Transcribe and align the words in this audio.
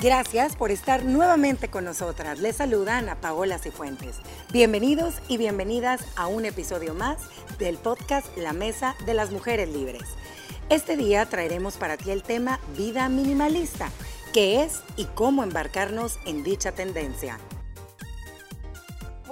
Gracias 0.00 0.54
por 0.54 0.70
estar 0.70 1.04
nuevamente 1.04 1.68
con 1.68 1.84
nosotras. 1.84 2.38
Les 2.38 2.54
saluda 2.54 2.98
Ana 2.98 3.16
Paola 3.16 3.58
Cifuentes. 3.58 4.20
Bienvenidos 4.52 5.14
y 5.26 5.38
bienvenidas 5.38 6.04
a 6.14 6.28
un 6.28 6.44
episodio 6.44 6.94
más 6.94 7.18
del 7.58 7.78
podcast 7.78 8.28
La 8.36 8.52
Mesa 8.52 8.94
de 9.06 9.14
las 9.14 9.32
Mujeres 9.32 9.68
Libres. 9.68 10.04
Este 10.68 10.96
día 10.96 11.26
traeremos 11.26 11.78
para 11.78 11.96
ti 11.96 12.12
el 12.12 12.22
tema 12.22 12.60
Vida 12.76 13.08
Minimalista, 13.08 13.90
qué 14.32 14.62
es 14.62 14.82
y 14.96 15.06
cómo 15.06 15.42
embarcarnos 15.42 16.20
en 16.26 16.44
dicha 16.44 16.70
tendencia. 16.70 17.40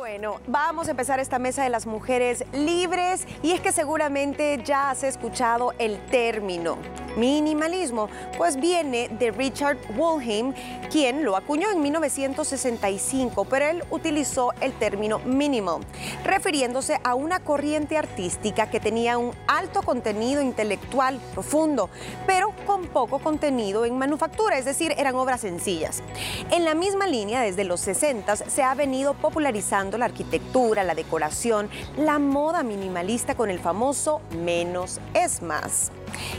Bueno, 0.07 0.41
vamos 0.47 0.87
a 0.87 0.93
empezar 0.93 1.19
esta 1.19 1.41
mesa 1.41 1.65
de 1.65 1.69
las 1.69 1.85
mujeres 1.85 2.45
libres 2.53 3.27
y 3.43 3.51
es 3.51 3.61
que 3.61 3.73
seguramente 3.73 4.63
ya 4.65 4.91
has 4.91 5.03
escuchado 5.03 5.75
el 5.81 5.99
término 6.07 6.79
minimalismo, 7.17 8.09
pues 8.37 8.57
viene 8.57 9.09
de 9.09 9.31
Richard 9.31 9.79
Wollheim, 9.97 10.53
quien 10.91 11.25
lo 11.25 11.37
acuñó 11.37 11.71
en 11.71 11.81
1965, 11.81 13.47
pero 13.47 13.67
él 13.67 13.85
utilizó 13.91 14.53
el 14.61 14.73
término 14.75 15.19
minimal, 15.21 15.81
refiriéndose 16.25 17.01
a 17.03 17.15
una 17.15 17.41
corriente 17.41 17.97
artística 17.97 18.71
que 18.71 18.81
tenía 18.81 19.19
un 19.19 19.33
alto 19.49 19.83
contenido 19.83 20.43
intelectual 20.43 21.19
profundo, 21.33 21.91
pero 22.27 22.53
con 22.67 22.87
poco 22.87 23.19
contenido 23.19 23.85
en 23.85 23.99
manufactura, 23.99 24.59
es 24.59 24.65
decir, 24.65 24.95
eran 24.99 25.17
obras 25.17 25.41
sencillas. 25.41 26.03
En 26.51 26.65
la 26.65 26.75
misma 26.75 27.07
línea, 27.07 27.41
desde 27.41 27.65
los 27.65 27.81
60 27.81 28.37
se 28.37 28.63
ha 28.63 28.75
venido 28.75 29.15
popularizando 29.15 29.96
la 29.99 30.07
arquitectura, 30.07 30.85
la 30.85 30.95
decoración, 30.95 31.69
la 31.97 32.19
moda 32.19 32.63
minimalista 32.63 33.35
con 33.35 33.51
el 33.51 33.59
famoso 33.59 34.21
menos 34.31 35.01
es 35.15 35.43
más. 35.43 35.91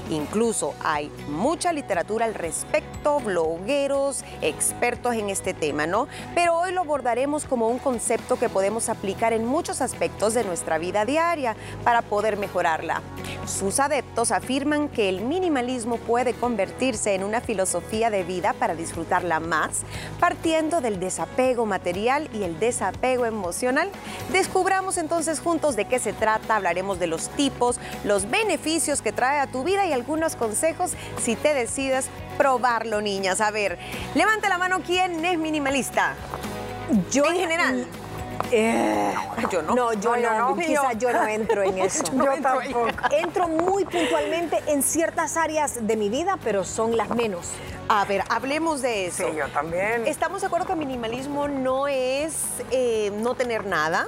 Incluso 0.10 0.74
hay 0.84 1.12
mucha 1.30 1.74
literatura 1.74 2.26
al 2.26 2.34
respecto, 2.34 3.20
blogueros, 3.20 4.24
expertos 4.42 5.16
en 5.16 5.30
este 5.30 5.54
tema, 5.54 5.88
¿no? 5.88 6.08
Pero 6.36 6.58
hoy 6.58 6.72
lo 6.72 6.82
abordaremos 6.82 7.46
como 7.46 7.68
un 7.68 7.80
concepto 7.80 8.38
que 8.38 8.50
podemos 8.50 8.90
aplicar 8.90 9.34
en 9.34 9.46
muchos 9.46 9.82
aspectos 9.82 10.34
de 10.34 10.44
nuestra 10.44 10.78
vida 10.78 11.06
diaria 11.06 11.56
para 11.84 12.02
poder 12.02 12.38
mejorarla. 12.38 13.02
Sus 13.46 13.80
adeptos 13.80 14.32
afirman 14.32 14.90
que 14.90 15.10
el 15.10 15.22
minimalismo 15.22 15.98
puede 15.98 16.34
convertirse 16.34 17.16
en 17.16 17.24
una 17.24 17.42
filosofía 17.42 18.10
de 18.10 18.24
vida 18.24 18.54
para 18.54 18.76
disfrutarla 18.76 19.40
más, 19.40 19.84
partiendo 20.20 20.82
del 20.82 21.00
desapego 21.00 21.66
material 21.66 22.30
y 22.34 22.44
el 22.44 22.60
desapego 22.60 23.26
emocional. 23.26 23.90
Descubramos 24.32 24.98
entonces 24.98 25.40
juntos 25.40 25.76
de 25.76 25.86
qué 25.86 26.00
se 26.00 26.14
trata, 26.14 26.56
hablaremos 26.56 27.00
de 27.00 27.08
los 27.08 27.30
tipos, 27.30 27.80
los 28.04 28.30
beneficios 28.30 29.02
que 29.02 29.12
trae 29.12 29.40
a 29.40 29.48
tu 29.48 29.57
vida 29.64 29.86
y 29.86 29.94
algunos 29.94 30.36
consejos 30.36 30.92
si 31.22 31.36
te 31.36 31.54
decides 31.54 32.10
probarlo, 32.38 33.02
niñas. 33.02 33.42
A 33.42 33.52
ver, 33.52 33.78
levante 34.16 34.50
la 34.50 34.58
mano 34.58 34.82
quién 34.86 35.24
es 35.24 35.38
minimalista. 35.38 36.14
Yo 37.12 37.26
en 37.26 37.36
general. 37.38 37.88
Eh, 38.52 39.14
yo 39.52 39.62
no. 39.62 39.76
No, 39.76 39.94
yo 39.94 40.16
no, 40.16 40.56
quizás 40.56 40.98
yo 40.98 41.12
no 41.12 41.28
entro 41.28 41.64
en 41.64 41.78
eso. 41.80 42.04
yo 42.14 42.42
tampoco. 42.42 42.88
Entro 43.12 43.48
muy 43.48 43.84
puntualmente 43.86 44.62
en 44.68 44.84
ciertas 44.84 45.36
áreas 45.38 45.86
de 45.86 45.98
mi 45.98 46.10
vida, 46.10 46.38
pero 46.44 46.64
son 46.64 46.96
las 46.96 47.10
menos. 47.10 47.50
A 47.90 48.04
ver, 48.04 48.24
hablemos 48.30 48.82
de 48.82 49.08
eso. 49.08 49.30
Sí, 49.30 49.38
yo 49.38 49.48
también. 49.50 50.06
Estamos 50.08 50.42
de 50.42 50.48
acuerdo 50.48 50.68
que 50.68 50.76
minimalismo 50.76 51.48
no 51.48 51.88
es 51.88 52.36
eh, 52.72 53.12
no 53.22 53.36
tener 53.36 53.66
nada, 53.66 54.08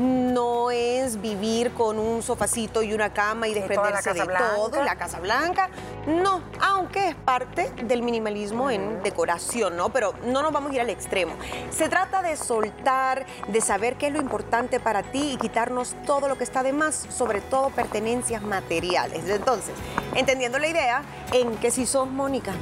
no 0.00 0.70
es 0.72 1.20
vivir 1.20 1.72
con 1.72 1.98
un 1.98 2.22
sofacito 2.22 2.82
y 2.82 2.92
una 2.92 3.12
cama 3.12 3.46
y 3.46 3.54
desprenderse 3.54 4.12
de 4.12 4.26
todo, 4.26 4.82
la 4.82 4.96
Casa 4.96 5.20
Blanca. 5.20 5.68
No, 6.06 6.42
aunque 6.60 7.10
es 7.10 7.14
parte 7.14 7.70
del 7.84 8.02
minimalismo 8.02 8.70
en 8.70 9.02
decoración, 9.04 9.76
¿no? 9.76 9.90
Pero 9.90 10.14
no 10.24 10.42
nos 10.42 10.52
vamos 10.52 10.72
a 10.72 10.74
ir 10.74 10.80
al 10.80 10.90
extremo. 10.90 11.34
Se 11.70 11.88
trata 11.88 12.22
de 12.22 12.36
soltar, 12.36 13.24
de 13.46 13.60
saber 13.60 13.96
qué 13.96 14.08
es 14.08 14.12
lo 14.12 14.20
importante 14.20 14.80
para 14.80 15.04
ti 15.04 15.32
y 15.34 15.36
quitarnos 15.36 15.94
todo 16.06 16.26
lo 16.26 16.36
que 16.36 16.44
está 16.44 16.64
de 16.64 16.72
más, 16.72 17.06
sobre 17.10 17.40
todo 17.40 17.70
pertenencias 17.70 18.42
materiales. 18.42 19.28
Entonces, 19.28 19.74
entendiendo 20.16 20.58
la 20.58 20.66
idea, 20.66 21.02
¿en 21.32 21.56
qué 21.58 21.70
si 21.70 21.86
sos 21.86 22.08
Mónica? 22.08 22.52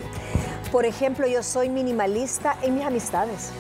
Por 0.73 0.85
ejemplo, 0.87 1.27
yo 1.27 1.43
soy 1.43 1.69
minimalista 1.69 2.57
en 2.63 2.77
mis 2.77 2.85
amistades. 2.87 3.51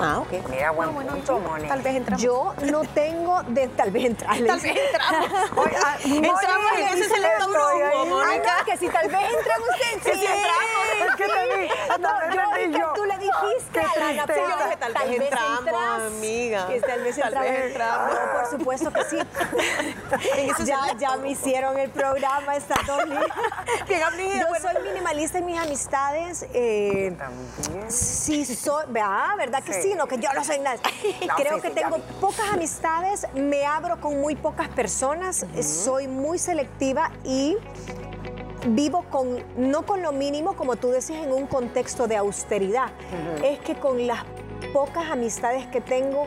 Ah, 0.00 0.18
ok. 0.20 0.48
Mira, 0.50 0.70
buen 0.72 0.90
punto, 0.92 1.38
Moni. 1.38 1.68
Tal 1.68 1.80
vez 1.82 1.94
entramos. 1.96 2.22
Yo 2.22 2.54
no 2.72 2.82
tengo 2.84 3.42
de 3.44 3.68
tal 3.68 3.90
vez 3.92 4.06
entrar. 4.06 4.36
Tal 4.36 4.60
vez 4.60 4.64
entramos. 4.64 5.30
Ah, 5.84 5.96
entramos 6.02 6.72
en 6.78 6.88
ese 6.98 7.08
selecto 7.08 7.48
grupo. 7.48 8.06
Mónica. 8.06 8.52
Ah, 8.56 8.58
no, 8.60 8.64
que 8.64 8.76
si 8.78 8.88
tal 8.88 9.08
vez 9.08 9.20
entra 9.20 9.54
usted, 9.58 10.12
sí, 10.12 10.18
sí 10.18 10.26
entramos. 10.26 11.10
Es 11.10 11.16
que 11.16 11.24
te 11.26 11.56
vi, 11.56 11.68
hasta 11.90 12.28
No, 12.28 12.78
yo. 12.78 12.92
tú 12.94 13.04
le 13.04 13.13
dijiste. 13.42 13.80
Yo 13.82 14.08
dije, 14.08 14.76
tal 14.78 14.92
vez 14.94 15.20
entramos, 15.20 15.58
entras, 15.60 16.02
amiga. 16.06 16.66
Que 16.68 16.80
tal 16.80 17.02
vez 17.02 17.16
Tal 17.16 17.24
entramos. 17.34 17.50
vez 17.50 17.64
entramos. 17.70 18.14
No, 18.14 18.32
por 18.32 18.50
supuesto 18.50 18.92
que 18.92 19.04
sí. 19.04 19.18
Ya, 20.64 20.80
ya 20.98 21.16
me 21.16 21.30
hicieron 21.30 21.78
el 21.78 21.90
programa 21.90 22.56
estas 22.56 22.78
dos 22.86 23.04
Yo 23.06 24.48
bueno. 24.48 24.68
soy 24.72 24.82
minimalista 24.82 25.38
en 25.38 25.46
mis 25.46 25.58
amistades. 25.58 26.46
eh, 26.52 27.14
También. 27.18 27.90
Sí, 27.90 28.44
soy, 28.44 28.84
ah, 29.02 29.34
¿verdad 29.36 29.62
que 29.62 29.72
sí? 29.74 29.82
Sí. 29.90 29.94
No, 29.94 30.06
que 30.06 30.18
yo 30.18 30.32
no 30.32 30.44
soy 30.44 30.58
nada. 30.60 30.78
No, 31.28 31.34
Creo 31.36 31.56
sí, 31.56 31.60
que 31.62 31.68
sí, 31.68 31.74
tengo 31.74 31.98
pocas 32.20 32.52
amistades, 32.52 33.26
me 33.34 33.64
abro 33.66 34.00
con 34.00 34.20
muy 34.20 34.36
pocas 34.36 34.68
personas, 34.68 35.44
soy 35.62 36.06
muy 36.08 36.38
selectiva 36.38 37.10
y 37.24 37.56
vivo 38.66 39.04
con, 39.10 39.42
no 39.56 39.84
con 39.86 40.02
lo 40.02 40.12
mínimo, 40.12 40.54
como 40.54 40.76
tú 40.76 40.90
decías, 40.90 41.22
en 41.24 41.32
un 41.32 41.46
contexto 41.46 42.06
de 42.06 42.16
austeridad. 42.16 42.88
Es 43.42 43.58
que 43.60 43.74
con 43.74 44.06
las 44.06 44.20
pocas 44.72 45.10
amistades 45.10 45.66
que 45.66 45.80
tengo, 45.80 46.26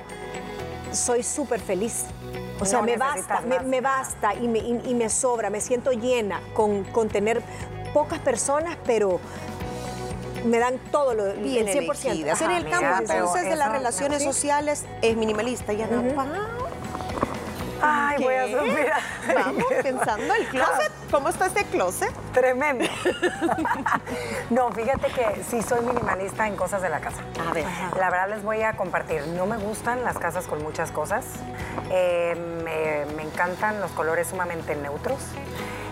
soy 0.92 1.24
súper 1.24 1.60
feliz. 1.60 2.06
O 2.60 2.66
sea, 2.66 2.80
No 2.80 2.86
me 2.86 2.98
basta, 2.98 3.42
me, 3.42 3.60
me 3.60 3.82
basta 3.82 4.34
y 4.34 4.48
me, 4.48 4.60
y- 4.60 4.82
y 4.86 4.94
me 4.96 5.10
sobra, 5.10 5.50
me 5.50 5.62
siento 5.62 5.92
llena 5.92 6.42
con, 6.56 6.84
con 6.86 7.08
tener 7.08 7.42
pocas 7.94 8.20
personas, 8.20 8.78
pero 8.86 9.20
me 10.46 10.58
dan 10.60 10.80
todo 10.92 11.14
lo, 11.14 11.34
Bien 11.34 11.68
el 11.68 11.74
100%. 11.88 12.06
elegidas. 12.06 12.42
Ajá, 12.42 12.52
En 12.58 12.66
el 12.66 12.70
campo 12.72 13.12
entonces 13.14 13.50
de 13.50 13.56
las 13.56 13.72
relaciones 13.72 14.24
sociales 14.24 14.86
es 15.02 15.16
minimalista. 15.18 15.74
Ya 15.74 15.88
no. 15.88 16.02
Ay, 17.82 18.24
voy 18.24 18.36
a 18.36 18.48
suspirar. 18.48 19.02
Vamos 19.36 19.66
pensando 19.84 20.34
el 20.34 20.48
closet. 20.48 20.92
¿Cómo 21.12 21.30
está 21.30 21.48
este 21.48 21.64
closet? 21.66 22.14
Tremendo. 22.34 22.86
no, 24.50 24.72
fíjate 24.72 25.08
que 25.08 25.44
sí 25.44 25.62
soy 25.62 25.82
minimalista 25.86 26.48
en 26.48 26.56
cosas 26.56 26.82
de 26.82 26.90
la 26.90 27.00
casa. 27.00 27.22
A 27.48 27.54
ver. 27.54 27.66
La 27.98 28.10
verdad 28.10 28.30
les 28.30 28.44
voy 28.44 28.62
a 28.62 28.74
compartir. 28.76 29.26
No 29.28 29.46
me 29.46 29.58
gustan 29.58 30.04
las 30.04 30.18
casas 30.18 30.48
con 30.48 30.62
muchas 30.64 30.92
cosas. 30.92 31.26
Eh, 31.90 32.36
me, 32.64 33.16
me 33.16 33.24
encantan 33.24 33.80
los 33.80 33.92
colores 33.92 34.28
sumamente 34.28 34.76
neutros. 34.76 35.20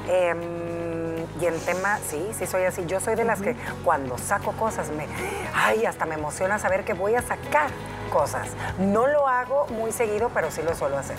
Eh, 0.08 0.34
y 1.42 1.46
el 1.46 1.60
tema, 1.62 2.00
sí, 2.08 2.32
sí 2.38 2.46
soy 2.48 2.64
así. 2.64 2.86
Yo 2.86 3.00
soy 3.00 3.16
de 3.16 3.26
las 3.26 3.42
que 3.42 3.56
cuando 3.84 4.18
saco 4.18 4.54
cosas, 4.54 4.90
me, 4.90 5.08
ay, 5.54 5.86
hasta 5.86 6.06
me 6.06 6.16
emociona 6.16 6.60
saber 6.60 6.86
que 6.86 6.94
voy 6.94 7.16
a 7.16 7.22
sacar 7.22 7.70
cosas. 8.06 8.50
No 8.78 9.08
lo 9.08 9.28
hago 9.28 9.68
muy 9.68 9.92
seguido, 9.92 10.30
pero 10.34 10.52
sí 10.52 10.62
lo 10.62 10.74
suelo 10.76 10.98
hacer. 10.98 11.18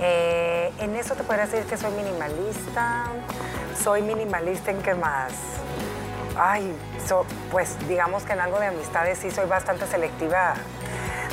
Eh, 0.00 0.72
en 0.78 0.96
eso 0.96 1.14
te 1.14 1.22
podría 1.24 1.46
decir 1.46 1.64
que 1.64 1.76
soy 1.76 1.90
minimalista. 1.92 3.04
Soy 3.82 4.02
minimalista 4.02 4.70
en 4.70 4.82
qué 4.82 4.94
más. 4.94 5.32
Ay, 6.36 6.74
so- 7.06 7.26
pues 7.50 7.76
digamos 7.88 8.22
que 8.24 8.32
en 8.32 8.40
algo 8.40 8.58
de 8.60 8.66
amistades 8.66 9.18
sí 9.18 9.30
soy 9.30 9.46
bastante 9.46 9.86
selectiva. 9.86 10.54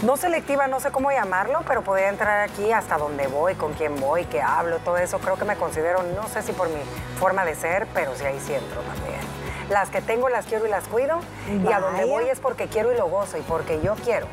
No 0.03 0.17
selectiva, 0.17 0.67
no 0.67 0.79
sé 0.79 0.91
cómo 0.91 1.11
llamarlo, 1.11 1.61
pero 1.67 1.81
podría 1.83 2.09
entrar 2.09 2.41
aquí 2.41 2.71
hasta 2.71 2.97
donde 2.97 3.27
voy, 3.27 3.55
con 3.55 3.73
quién 3.73 3.99
voy, 3.99 4.25
qué 4.25 4.41
hablo, 4.41 4.77
todo 4.79 4.97
eso. 4.97 5.19
Creo 5.19 5.35
que 5.37 5.45
me 5.45 5.55
considero, 5.55 6.03
no 6.03 6.27
sé 6.27 6.41
si 6.41 6.51
por 6.51 6.67
mi 6.69 6.81
forma 7.19 7.45
de 7.45 7.55
ser, 7.55 7.87
pero 7.93 8.13
sí 8.15 8.25
ahí 8.25 8.39
sí 8.45 8.53
entro 8.53 8.81
también. 8.81 9.19
Las 9.69 9.89
que 9.89 10.01
tengo 10.01 10.29
las 10.29 10.45
quiero 10.45 10.67
y 10.67 10.69
las 10.69 10.83
cuido, 10.87 11.19
y 11.47 11.71
a 11.71 11.79
donde 11.79 12.05
voy 12.05 12.25
es 12.29 12.39
porque 12.39 12.67
quiero 12.67 12.91
y 12.93 12.97
lo 12.97 13.07
gozo, 13.07 13.37
y 13.37 13.41
porque 13.41 13.81
yo 13.81 13.95
quiero. 13.95 14.27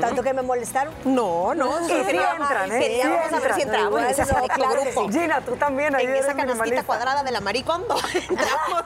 Tanto 0.00 0.22
que 0.22 0.32
me 0.34 0.42
molestaron. 0.42 0.92
No, 1.04 1.54
no. 1.54 1.78
Sí, 1.86 1.94
sí 2.08 2.16
entran, 2.16 2.72
¿eh? 2.72 2.78
Queríamos 2.78 3.18
Sí 3.24 3.30
saber 3.30 3.54
si 3.54 3.60
entran. 3.62 3.80
entramos 3.82 4.00
en 4.02 4.06
ese 4.08 4.32
No, 4.32 4.48
claro 4.48 4.80
grupo. 4.82 5.12
sí. 5.12 5.18
Gina, 5.20 5.40
tú 5.40 5.56
también, 5.56 5.94
ahí 5.94 6.06
En 6.06 6.14
esa 6.16 6.34
canastita 6.34 6.82
cuadrada 6.84 7.22
de 7.22 7.30
la 7.30 7.40
maricondo. 7.40 7.96
Entramos. 8.14 8.84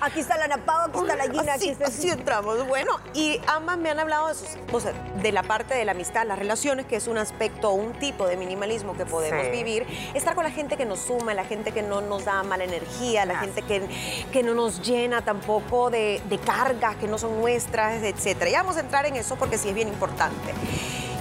Aquí 0.00 0.20
está 0.20 0.36
la 0.38 0.48
Napao, 0.48 0.86
aquí 0.88 0.98
está 0.98 1.16
la 1.16 1.24
Gina, 1.24 1.54
aquí 1.54 1.68
está... 1.70 1.86
así 1.86 2.08
entramos. 2.10 2.66
Bueno, 2.66 2.98
y 3.14 3.40
ambas 3.46 3.78
me 3.78 3.90
han 3.90 3.98
hablado 3.98 4.28
de, 4.28 4.34
sus, 4.34 4.48
o 4.72 4.80
sea, 4.80 4.92
de 5.22 5.32
la 5.32 5.42
parte 5.42 5.74
de 5.74 5.84
la 5.84 5.92
amistad, 5.92 6.26
las 6.26 6.38
relaciones, 6.38 6.86
que 6.86 6.96
es 6.96 7.06
un 7.06 7.18
aspecto, 7.18 7.70
un 7.72 7.92
tipo 7.94 8.26
de 8.26 8.36
minimalismo 8.36 8.96
que 8.96 9.04
podemos 9.06 9.44
Sí. 9.46 9.50
vivir. 9.50 9.86
Estar 10.14 10.34
con 10.34 10.44
la 10.44 10.50
gente 10.50 10.76
que 10.76 10.84
nos 10.86 11.00
suma, 11.00 11.34
la 11.34 11.44
gente 11.44 11.72
que 11.72 11.82
no 11.82 12.00
nos 12.00 12.24
da 12.24 12.42
mala 12.42 12.64
energía, 12.64 13.24
la 13.26 13.34
Gracias. 13.34 13.54
gente 13.56 13.62
que, 13.88 14.26
que 14.32 14.42
no 14.42 14.54
nos 14.54 14.80
llena 14.82 15.22
tampoco 15.22 15.90
de, 15.90 16.22
de 16.28 16.38
cargas 16.38 16.96
que 16.96 17.06
no 17.06 17.18
son 17.18 17.40
nuestras, 17.40 18.02
etcétera. 18.02 18.50
Ya 18.50 18.62
vamos 18.62 18.76
a 18.76 18.80
entrar 18.80 18.95
en 19.04 19.16
eso 19.16 19.36
porque 19.36 19.58
sí 19.58 19.68
es 19.68 19.74
bien 19.74 19.88
importante. 19.88 20.54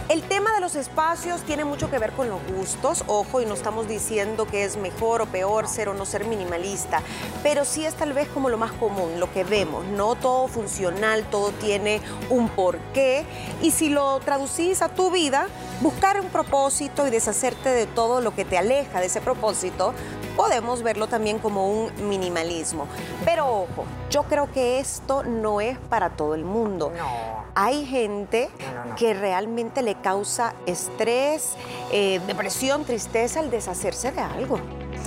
El 0.08 0.22
tema 0.22 0.54
de 0.54 0.60
los 0.62 0.76
espacios 0.76 1.42
tiene 1.42 1.66
mucho 1.66 1.90
que 1.90 1.98
ver 1.98 2.12
con 2.12 2.30
los 2.30 2.40
gustos, 2.56 3.04
ojo, 3.08 3.42
y 3.42 3.48
no 3.48 3.56
estamos 3.56 3.88
diciendo 3.88 4.46
que 4.46 4.64
es 4.64 4.78
mejor 4.78 5.24
o 5.24 5.26
peor 5.26 5.68
ser 5.68 5.90
o 5.90 5.96
no 5.96 6.06
ser 6.06 6.26
minimalista, 6.26 7.02
pero 7.42 7.66
sí 7.66 7.88
es 7.88 7.96
tal 7.96 8.14
vez 8.14 8.28
como 8.28 8.52
lo 8.52 8.60
más 8.60 8.72
común, 8.74 9.20
lo 9.20 9.34
que 9.34 9.44
vemos, 9.44 9.84
no 9.88 10.14
todo 10.14 10.48
funcional, 10.48 11.24
todo 11.32 11.50
tiene 11.54 12.02
un 12.30 12.50
porqué, 12.50 13.26
y 13.64 13.72
si 13.72 13.90
lo 13.90 14.20
traducís 14.20 14.84
a 14.84 14.90
tu 14.90 15.10
vida, 15.10 15.48
buscar 15.82 16.22
un 16.22 16.28
propósito 16.28 17.08
y 17.08 17.10
deshacerte 17.10 17.70
de 17.70 17.88
todo 17.88 18.22
lo 18.22 18.36
que 18.36 18.46
te 18.46 18.60
aleja 18.60 19.00
de 19.00 19.08
ese 19.08 19.22
propósito, 19.22 19.96
podemos 20.36 20.84
verlo 20.84 21.08
también 21.08 21.40
como 21.40 21.68
un 21.70 21.92
minimalismo. 22.10 22.88
Pero 23.24 23.48
ojo, 23.48 23.86
yo 24.10 24.24
creo 24.24 24.52
que 24.52 24.80
esto 24.80 25.24
no 25.24 25.62
es 25.62 25.78
para 25.78 26.12
todo 26.12 26.36
el 26.36 26.44
mundo. 26.44 26.92
No. 26.96 27.46
Hay 27.56 27.86
gente 27.86 28.50
No, 28.60 28.74
no, 28.84 28.86
no. 28.90 28.96
que 28.96 29.14
realmente 29.14 29.82
le 29.82 29.96
causa 29.96 30.54
estrés, 30.66 31.54
eh, 31.92 32.20
depresión, 32.28 32.84
tristeza 32.84 33.40
al 33.40 33.50
deshacerse 33.50 34.12
de 34.12 34.20
algo. 34.22 34.60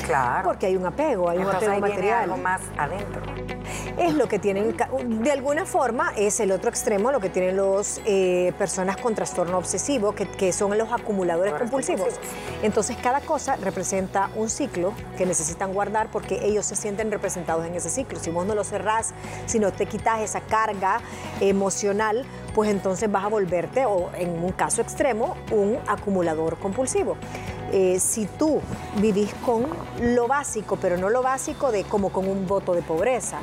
Claro. 0.05 0.49
Porque 0.49 0.67
hay 0.67 0.77
un 0.77 0.87
apego, 0.87 1.29
hay 1.29 1.39
un 1.39 1.45
Entonces 1.45 1.69
apego 1.69 1.85
ahí 1.87 1.93
viene 1.93 2.11
material. 2.11 2.23
algo 2.25 2.37
más 2.37 2.61
adentro. 2.77 3.23
Es 3.99 4.15
lo 4.15 4.29
que 4.29 4.39
tienen, 4.39 4.77
de 4.77 5.33
alguna 5.33 5.65
forma, 5.65 6.13
es 6.17 6.39
el 6.39 6.53
otro 6.53 6.71
extremo, 6.71 7.11
lo 7.11 7.19
que 7.21 7.31
tienen 7.31 7.57
las 7.57 8.01
personas 8.57 8.97
con 8.97 9.15
trastorno 9.15 9.59
obsesivo, 9.59 10.15
que, 10.15 10.29
que 10.29 10.53
son 10.53 10.77
los 10.79 10.93
acumuladores 10.93 11.53
Ahora, 11.53 11.65
compulsivos. 11.65 12.15
Entonces, 12.63 12.97
cada 13.03 13.21
cosa 13.21 13.57
representa 13.57 14.31
un 14.37 14.51
ciclo 14.51 14.93
que 15.17 15.27
necesitan 15.27 15.75
guardar 15.75 16.09
porque 16.13 16.47
ellos 16.47 16.65
se 16.65 16.77
sienten 16.77 17.11
representados 17.11 17.67
en 17.67 17.75
ese 17.75 17.91
ciclo. 17.91 18.21
Si 18.21 18.31
vos 18.31 18.47
no 18.47 18.55
lo 18.55 18.63
cerrás, 18.63 19.15
si 19.47 19.59
no 19.59 19.73
te 19.73 19.87
quitas 19.87 20.21
esa 20.21 20.41
carga 20.43 21.01
emocional, 21.41 22.25
pues 22.55 22.71
entonces 22.71 23.11
vas 23.11 23.25
a 23.25 23.29
volverte, 23.29 23.85
o 23.85 24.11
en 24.15 24.31
un 24.45 24.53
caso 24.53 24.81
extremo, 24.81 25.37
un 25.51 25.77
acumulador 25.89 26.57
compulsivo. 26.59 27.17
Eh, 27.71 28.01
si 28.01 28.27
tú 28.27 28.61
vivís 28.97 29.33
con 29.45 29.67
lo 30.01 30.27
básico, 30.27 30.77
pero 30.81 30.97
no 30.97 31.11
lo 31.11 31.23
básico 31.23 31.71
de 31.71 31.85
como 31.85 32.11
con 32.11 32.29
un 32.29 32.47
voto 32.47 32.75
de 32.75 32.83
pobreza, 32.83 33.41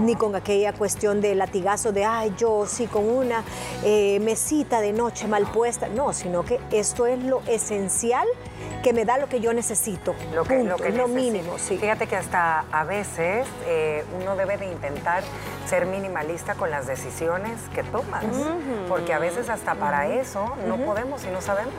ni 0.00 0.14
con 0.14 0.34
aquella 0.36 0.72
cuestión 0.72 1.20
de 1.20 1.34
latigazo 1.34 1.92
de, 1.92 2.04
ay, 2.04 2.34
yo 2.38 2.66
sí 2.66 2.86
con 2.86 3.08
una 3.08 3.42
eh, 3.82 4.20
mesita 4.20 4.80
de 4.80 4.92
noche 4.92 5.26
mal 5.26 5.50
puesta, 5.50 5.88
no, 5.88 6.12
sino 6.12 6.44
que 6.44 6.60
esto 6.70 7.06
es 7.06 7.22
lo 7.22 7.42
esencial 7.46 8.26
que 8.82 8.92
me 8.92 9.04
da 9.04 9.18
lo 9.18 9.28
que 9.28 9.40
yo 9.40 9.52
necesito. 9.52 10.14
Lo 10.32 10.44
que, 10.44 10.58
Punto, 10.58 10.76
lo 10.76 10.76
que 10.76 10.92
mínimo, 11.08 11.58
sí. 11.58 11.76
Fíjate 11.76 12.06
que 12.06 12.14
hasta 12.14 12.64
a 12.70 12.84
veces 12.84 13.46
eh, 13.66 14.04
uno 14.20 14.36
debe 14.36 14.58
de 14.58 14.66
intentar 14.66 15.24
ser 15.66 15.86
minimalista 15.86 16.54
con 16.54 16.70
las 16.70 16.86
decisiones 16.86 17.60
que 17.74 17.82
tomas, 17.82 18.24
porque 18.88 19.12
a 19.12 19.18
veces 19.18 19.48
hasta 19.48 19.74
para 19.74 20.06
eso 20.06 20.54
no 20.68 20.76
podemos 20.76 21.24
y 21.24 21.28
no 21.28 21.40
sabemos 21.40 21.74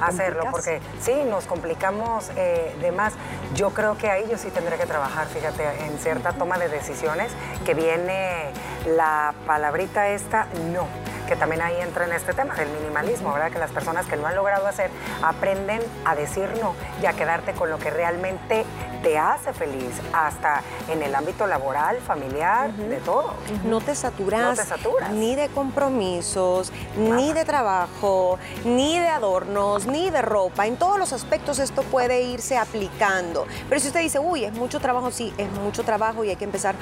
hacerlo, 0.00 0.42
complicas. 0.42 0.52
porque 0.52 0.80
sí, 1.00 1.12
nos 1.24 1.46
complicamos 1.46 2.30
eh, 2.36 2.76
de 2.80 2.92
más. 2.92 3.12
Yo 3.54 3.70
creo 3.70 3.96
que 3.96 4.10
ahí 4.10 4.26
yo 4.30 4.38
sí 4.38 4.50
tendré 4.50 4.76
que 4.76 4.86
trabajar, 4.86 5.26
fíjate, 5.26 5.64
en 5.84 5.98
cierta 5.98 6.32
toma 6.32 6.58
de 6.58 6.68
decisiones, 6.68 7.32
que 7.64 7.74
viene 7.74 8.50
la 8.86 9.34
palabrita 9.46 10.08
esta, 10.08 10.46
no 10.72 10.86
que 11.26 11.36
también 11.36 11.60
ahí 11.60 11.74
entra 11.80 12.04
en 12.04 12.12
este 12.12 12.32
tema 12.32 12.54
del 12.54 12.68
minimalismo, 12.68 13.32
¿verdad? 13.32 13.50
Que 13.50 13.58
las 13.58 13.72
personas 13.72 14.06
que 14.06 14.16
lo 14.16 14.26
han 14.26 14.36
logrado 14.36 14.66
hacer 14.66 14.90
aprenden 15.22 15.82
a 16.04 16.14
decir 16.14 16.48
no 16.60 16.74
y 17.02 17.06
a 17.06 17.12
quedarte 17.14 17.52
con 17.52 17.68
lo 17.68 17.78
que 17.78 17.90
realmente 17.90 18.64
te 19.06 19.16
hace 19.18 19.52
feliz, 19.52 19.94
hasta 20.12 20.62
en 20.90 21.00
el 21.00 21.14
ámbito 21.14 21.46
laboral, 21.46 21.98
familiar, 21.98 22.72
de 22.72 22.96
todo. 22.96 23.34
No 23.64 23.80
te 23.80 23.94
saturas, 23.94 24.58
No 24.58 24.64
te 24.64 24.68
saturas. 24.68 25.12
ni 25.12 25.36
de 25.36 25.46
compromisos, 25.48 26.72
ni 26.96 27.32
de 27.32 27.44
trabajo, 27.44 28.36
ni 28.64 28.98
de 28.98 29.06
adornos, 29.06 29.86
ni 29.86 30.10
de 30.10 30.22
ropa. 30.22 30.66
En 30.66 30.76
todos 30.76 30.98
los 30.98 31.12
aspectos 31.12 31.60
esto 31.60 31.84
puede 31.84 32.22
irse 32.22 32.58
aplicando. 32.58 33.46
Pero 33.68 33.80
si 33.80 33.86
usted 33.86 34.00
dice, 34.00 34.18
uy, 34.18 34.44
es 34.44 34.52
mucho 34.52 34.80
trabajo, 34.80 35.12
sí, 35.12 35.32
es 35.38 35.48
mucho 35.52 35.84
trabajo 35.84 36.24
y 36.24 36.30
hay 36.30 36.36
que 36.36 36.44
empezar 36.44 36.74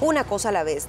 una 0.00 0.24
cosa 0.24 0.48
a 0.48 0.52
la 0.52 0.64
vez. 0.64 0.88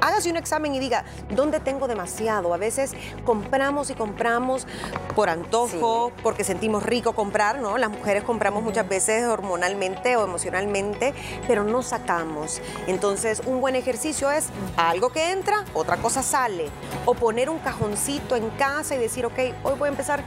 Hágase 0.00 0.30
un 0.30 0.36
examen 0.36 0.74
y 0.74 0.78
diga, 0.78 1.04
¿dónde 1.30 1.60
tengo 1.60 1.86
demasiado? 1.88 2.54
A 2.54 2.56
veces 2.56 2.92
compramos 3.24 3.90
y 3.90 3.94
compramos 3.94 4.66
por 5.14 5.28
antojo, 5.28 6.12
porque 6.22 6.44
sentimos 6.44 6.82
rico 6.82 7.14
comprar, 7.14 7.60
¿no? 7.60 7.78
Las 7.78 7.90
mujeres 7.90 8.24
compramos 8.24 8.62
muchas 8.62 8.88
veces 8.88 9.26
hormonalmente 9.26 10.07
o 10.16 10.24
emocionalmente, 10.24 11.14
pero 11.46 11.64
no 11.64 11.82
sacamos. 11.82 12.60
Entonces, 12.86 13.42
un 13.46 13.60
buen 13.60 13.76
ejercicio 13.76 14.30
es 14.30 14.48
algo 14.76 15.10
que 15.10 15.30
entra, 15.30 15.64
otra 15.74 15.96
cosa 15.96 16.22
sale. 16.22 16.68
O 17.04 17.14
poner 17.14 17.50
un 17.50 17.58
cajoncito 17.58 18.36
en 18.36 18.50
casa 18.50 18.94
y 18.94 18.98
decir, 18.98 19.26
ok, 19.26 19.38
hoy 19.62 19.74
voy 19.78 19.86
a 19.86 19.90
empezar 19.90 20.22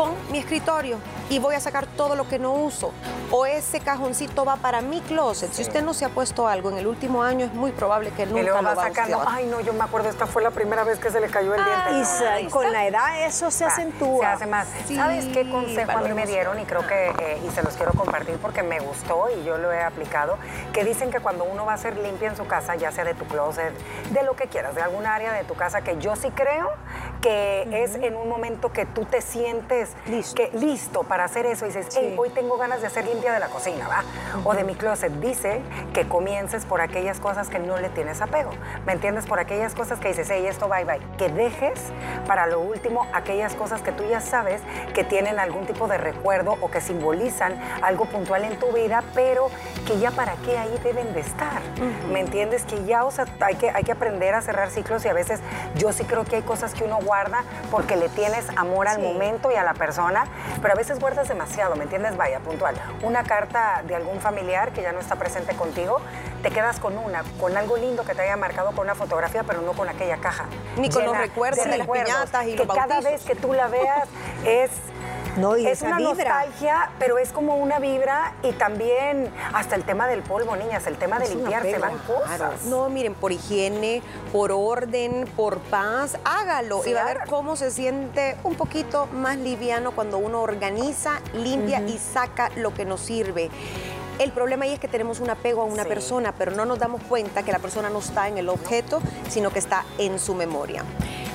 con 0.00 0.14
mi 0.32 0.38
escritorio 0.38 0.96
y 1.28 1.38
voy 1.40 1.54
a 1.54 1.60
sacar 1.60 1.86
todo 1.86 2.16
lo 2.16 2.26
que 2.26 2.38
no 2.38 2.54
uso. 2.54 2.90
O 3.30 3.44
ese 3.44 3.80
cajoncito 3.80 4.46
va 4.46 4.56
para 4.56 4.80
mi 4.80 5.02
closet. 5.02 5.52
Si 5.52 5.60
usted 5.60 5.82
no 5.84 5.92
se 5.92 6.06
ha 6.06 6.08
puesto 6.08 6.48
algo 6.48 6.70
en 6.70 6.78
el 6.78 6.86
último 6.86 7.22
año, 7.22 7.44
es 7.44 7.52
muy 7.52 7.70
probable 7.70 8.10
que 8.12 8.24
nunca 8.24 8.40
y 8.40 8.44
lo 8.46 8.54
va 8.54 8.62
va 8.62 8.72
a 8.72 8.76
sacando, 8.88 9.22
ay 9.26 9.44
no, 9.46 9.60
yo 9.60 9.74
me 9.74 9.84
acuerdo, 9.84 10.08
esta 10.08 10.26
fue 10.26 10.42
la 10.42 10.50
primera 10.52 10.84
vez 10.84 10.98
que 10.98 11.10
se 11.10 11.20
le 11.20 11.28
cayó 11.28 11.54
el 11.54 11.62
diente. 11.62 11.90
Y 11.92 11.98
No, 12.00 12.04
sa- 12.06 12.32
ahí 12.32 12.46
con 12.48 12.72
la 12.72 12.86
edad 12.86 13.26
eso 13.26 13.50
se 13.50 13.64
Ah, 13.64 13.68
acentúa. 13.68 14.20
Se 14.20 14.26
hace 14.26 14.46
más. 14.46 14.68
Sí, 14.86 14.96
¿Sabes 14.96 15.26
qué 15.26 15.48
consejo 15.50 15.90
a 15.92 16.00
mí 16.00 16.14
me 16.14 16.24
dieron? 16.26 16.58
Y 16.58 16.64
creo 16.64 16.86
que, 16.86 17.08
eh, 17.18 17.42
y 17.46 17.50
se 17.50 17.62
los 17.62 17.74
quiero 17.74 17.92
compartir 17.92 18.38
porque 18.38 18.62
me 18.62 18.80
gustó 18.80 19.28
y 19.38 19.44
yo 19.44 19.58
lo 19.58 19.70
he 19.70 19.82
aplicado, 19.82 20.38
que 20.72 20.82
dicen 20.82 21.10
que 21.10 21.20
cuando 21.20 21.44
uno 21.44 21.66
va 21.66 21.72
a 21.72 21.74
hacer 21.74 21.98
limpia 21.98 22.30
en 22.30 22.36
su 22.36 22.46
casa, 22.46 22.74
ya 22.74 22.90
sea 22.90 23.04
de 23.04 23.12
tu 23.14 23.26
closet, 23.26 23.74
de 24.10 24.22
lo 24.22 24.34
que 24.34 24.46
quieras, 24.48 24.74
de 24.74 24.80
alguna 24.80 25.14
área 25.14 25.32
de 25.34 25.44
tu 25.44 25.54
casa, 25.54 25.82
que 25.82 25.98
yo 25.98 26.16
sí 26.16 26.30
creo 26.30 26.70
que 27.20 27.82
es 27.84 27.94
en 27.96 28.16
un 28.16 28.28
momento 28.30 28.72
que 28.72 28.86
tú 28.86 29.04
te 29.04 29.20
sientes 29.20 29.89
Listo. 30.06 30.34
que, 30.34 30.50
listo 30.58 31.02
para 31.04 31.24
hacer 31.24 31.46
eso 31.46 31.64
y 31.64 31.68
dices, 31.68 31.88
hey, 31.96 32.14
hoy 32.18 32.30
tengo 32.30 32.56
ganas 32.56 32.80
de 32.80 32.86
hacer 32.86 33.04
limpia 33.06 33.32
de 33.32 33.38
la 33.40 33.48
cocina, 33.48 33.88
¿va? 33.88 34.02
O 34.44 34.54
de 34.54 34.64
mi 34.64 34.74
closet. 34.74 35.12
Dice 35.20 35.60
que 35.92 36.08
comiences 36.08 36.64
por 36.64 36.80
aquellas 36.80 37.20
cosas 37.20 37.48
que 37.48 37.58
no 37.58 37.78
le 37.78 37.88
tienes 37.90 38.20
apego. 38.20 38.50
¿Me 38.86 38.92
entiendes? 38.92 39.26
Por 39.26 39.38
aquellas 39.40 39.74
cosas 39.74 39.98
que 39.98 40.08
dices, 40.08 40.28
hey, 40.30 40.46
esto 40.46 40.68
bye 40.68 40.84
bye. 40.84 41.00
Que 41.18 41.28
dejes 41.28 41.80
para 42.26 42.46
lo 42.46 42.60
último 42.60 43.06
aquellas 43.12 43.54
cosas 43.54 43.82
que 43.82 43.92
tú 43.92 44.04
ya 44.08 44.20
sabes 44.20 44.60
que 44.94 45.04
tienen 45.04 45.38
algún 45.38 45.66
tipo 45.66 45.86
de 45.88 45.98
recuerdo 45.98 46.56
o 46.60 46.70
que 46.70 46.80
simbolizan 46.80 47.58
algo 47.82 48.06
puntual 48.06 48.44
en 48.44 48.58
tu 48.58 48.72
vida, 48.72 49.02
pero 49.14 49.48
que 49.86 49.98
ya 49.98 50.10
para 50.10 50.34
qué 50.44 50.58
ahí 50.58 50.78
deben 50.82 51.12
de 51.14 51.20
estar. 51.20 51.60
¿Me 52.12 52.20
entiendes? 52.20 52.64
Que 52.64 52.84
ya, 52.84 53.04
o 53.04 53.10
sea, 53.10 53.26
hay 53.40 53.54
que, 53.56 53.70
hay 53.70 53.84
que 53.84 53.92
aprender 53.92 54.34
a 54.34 54.42
cerrar 54.42 54.70
ciclos 54.70 55.04
y 55.04 55.08
a 55.08 55.12
veces 55.12 55.40
yo 55.76 55.92
sí 55.92 56.04
creo 56.04 56.24
que 56.24 56.36
hay 56.36 56.42
cosas 56.42 56.74
que 56.74 56.84
uno 56.84 56.98
guarda 57.04 57.42
porque 57.70 57.96
le 57.96 58.08
tienes 58.08 58.46
amor 58.56 58.88
al 58.88 58.96
Sí. 58.96 59.02
momento 59.02 59.50
y 59.50 59.54
a 59.54 59.62
la 59.62 59.69
persona, 59.74 60.24
pero 60.60 60.74
a 60.74 60.76
veces 60.76 60.98
guardas 60.98 61.28
demasiado, 61.28 61.76
¿me 61.76 61.84
entiendes? 61.84 62.16
Vaya, 62.16 62.40
puntual. 62.40 62.74
Una 63.02 63.24
carta 63.24 63.82
de 63.86 63.94
algún 63.94 64.20
familiar 64.20 64.72
que 64.72 64.82
ya 64.82 64.92
no 64.92 65.00
está 65.00 65.16
presente 65.16 65.54
contigo, 65.54 66.00
te 66.42 66.50
quedas 66.50 66.80
con 66.80 66.96
una, 66.96 67.22
con 67.38 67.56
algo 67.56 67.76
lindo 67.76 68.04
que 68.04 68.14
te 68.14 68.22
haya 68.22 68.36
marcado 68.36 68.72
con 68.72 68.80
una 68.80 68.94
fotografía, 68.94 69.42
pero 69.44 69.60
no 69.62 69.72
con 69.72 69.88
aquella 69.88 70.18
caja. 70.18 70.46
Ni 70.76 70.88
con 70.88 71.04
los 71.04 71.16
recuerdos 71.16 71.64
de 71.64 71.78
las 71.78 71.88
piñatas 71.88 72.46
y 72.46 72.56
que 72.56 72.64
los 72.64 72.74
cada 72.74 72.94
bautizos. 72.94 73.12
vez 73.12 73.24
que 73.24 73.34
tú 73.34 73.52
la 73.52 73.68
veas 73.68 74.08
es 74.44 74.70
No, 75.36 75.56
y 75.56 75.66
es 75.66 75.82
una 75.82 75.98
vibra. 75.98 76.12
nostalgia, 76.14 76.90
pero 76.98 77.18
es 77.18 77.30
como 77.32 77.56
una 77.56 77.78
vibra 77.78 78.34
y 78.42 78.52
también 78.52 79.30
hasta 79.54 79.76
el 79.76 79.84
tema 79.84 80.06
del 80.06 80.22
polvo, 80.22 80.56
niñas, 80.56 80.86
el 80.86 80.96
tema 80.96 81.18
de 81.18 81.24
Es 81.26 81.30
un 81.30 81.38
limpiar, 81.38 81.62
se 81.62 81.76
apego, 81.76 81.86
van 81.86 81.98
cosas. 81.98 82.64
No, 82.64 82.88
miren, 82.88 83.14
por 83.14 83.32
higiene, 83.32 84.02
por 84.32 84.50
orden, 84.52 85.28
por 85.36 85.58
paz, 85.60 86.18
hágalo 86.24 86.82
Sí, 86.82 86.90
y 86.90 86.92
va 86.94 87.02
a 87.02 87.04
ver 87.04 87.20
cómo 87.28 87.56
se 87.56 87.70
siente 87.70 88.36
un 88.44 88.54
poquito 88.54 89.06
más 89.12 89.36
liviano 89.36 89.92
cuando 89.92 90.18
uno 90.18 90.42
organiza, 90.42 91.20
limpia 91.32 91.80
y 91.80 91.96
saca 91.98 92.50
lo 92.56 92.74
que 92.74 92.84
nos 92.84 93.00
sirve. 93.00 93.50
El 94.18 94.32
problema 94.32 94.64
ahí 94.66 94.74
es 94.74 94.80
que 94.80 94.88
tenemos 94.88 95.20
un 95.20 95.30
apego 95.30 95.62
a 95.62 95.64
una 95.64 95.84
Sí. 95.84 95.88
persona, 95.88 96.34
pero 96.36 96.50
no 96.52 96.66
nos 96.66 96.78
damos 96.78 97.02
cuenta 97.08 97.42
que 97.42 97.52
la 97.52 97.58
persona 97.58 97.88
no 97.88 98.00
está 98.00 98.28
en 98.28 98.36
el 98.36 98.48
objeto, 98.50 99.00
sino 99.30 99.50
que 99.50 99.58
está 99.60 99.84
en 99.96 100.18
su 100.18 100.34
memoria. 100.34 100.84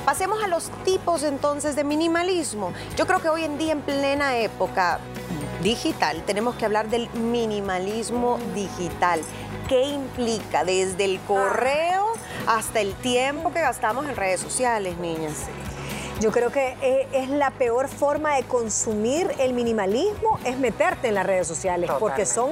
Pasemos 0.05 0.43
a 0.43 0.47
los 0.47 0.69
tipos 0.83 1.23
entonces 1.23 1.75
de 1.75 1.83
minimalismo. 1.83 2.73
Yo 2.95 3.07
creo 3.07 3.19
que 3.23 3.27
hoy 3.27 3.43
en 3.43 3.57
día, 3.57 3.71
en 3.71 3.81
plena 3.81 4.37
época 4.37 4.99
digital, 5.63 6.21
tenemos 6.27 6.55
que 6.55 6.65
hablar 6.65 6.89
del 6.89 7.09
minimalismo 7.13 8.37
digital. 8.53 9.21
¿Qué 9.67 9.81
implica 9.81 10.63
desde 10.63 11.05
el 11.05 11.19
correo 11.21 12.05
hasta 12.45 12.81
el 12.81 12.93
tiempo 12.93 13.51
que 13.51 13.61
gastamos 13.61 14.05
en 14.05 14.15
redes 14.15 14.41
sociales, 14.41 14.95
niñas? 14.99 15.47
Yo 16.21 16.31
creo 16.31 16.49
que 16.49 16.77
eh, 16.81 17.07
es 17.11 17.29
la 17.29 17.51
peor 17.51 17.89
forma 17.89 18.35
de 18.35 18.43
consumir 18.43 19.29
el 19.37 19.53
minimalismo 19.53 20.39
es 20.45 20.57
meterte 20.57 21.09
en 21.09 21.15
las 21.15 21.25
redes 21.25 21.45
sociales 21.45 21.91
porque 21.99 22.25
son 22.25 22.51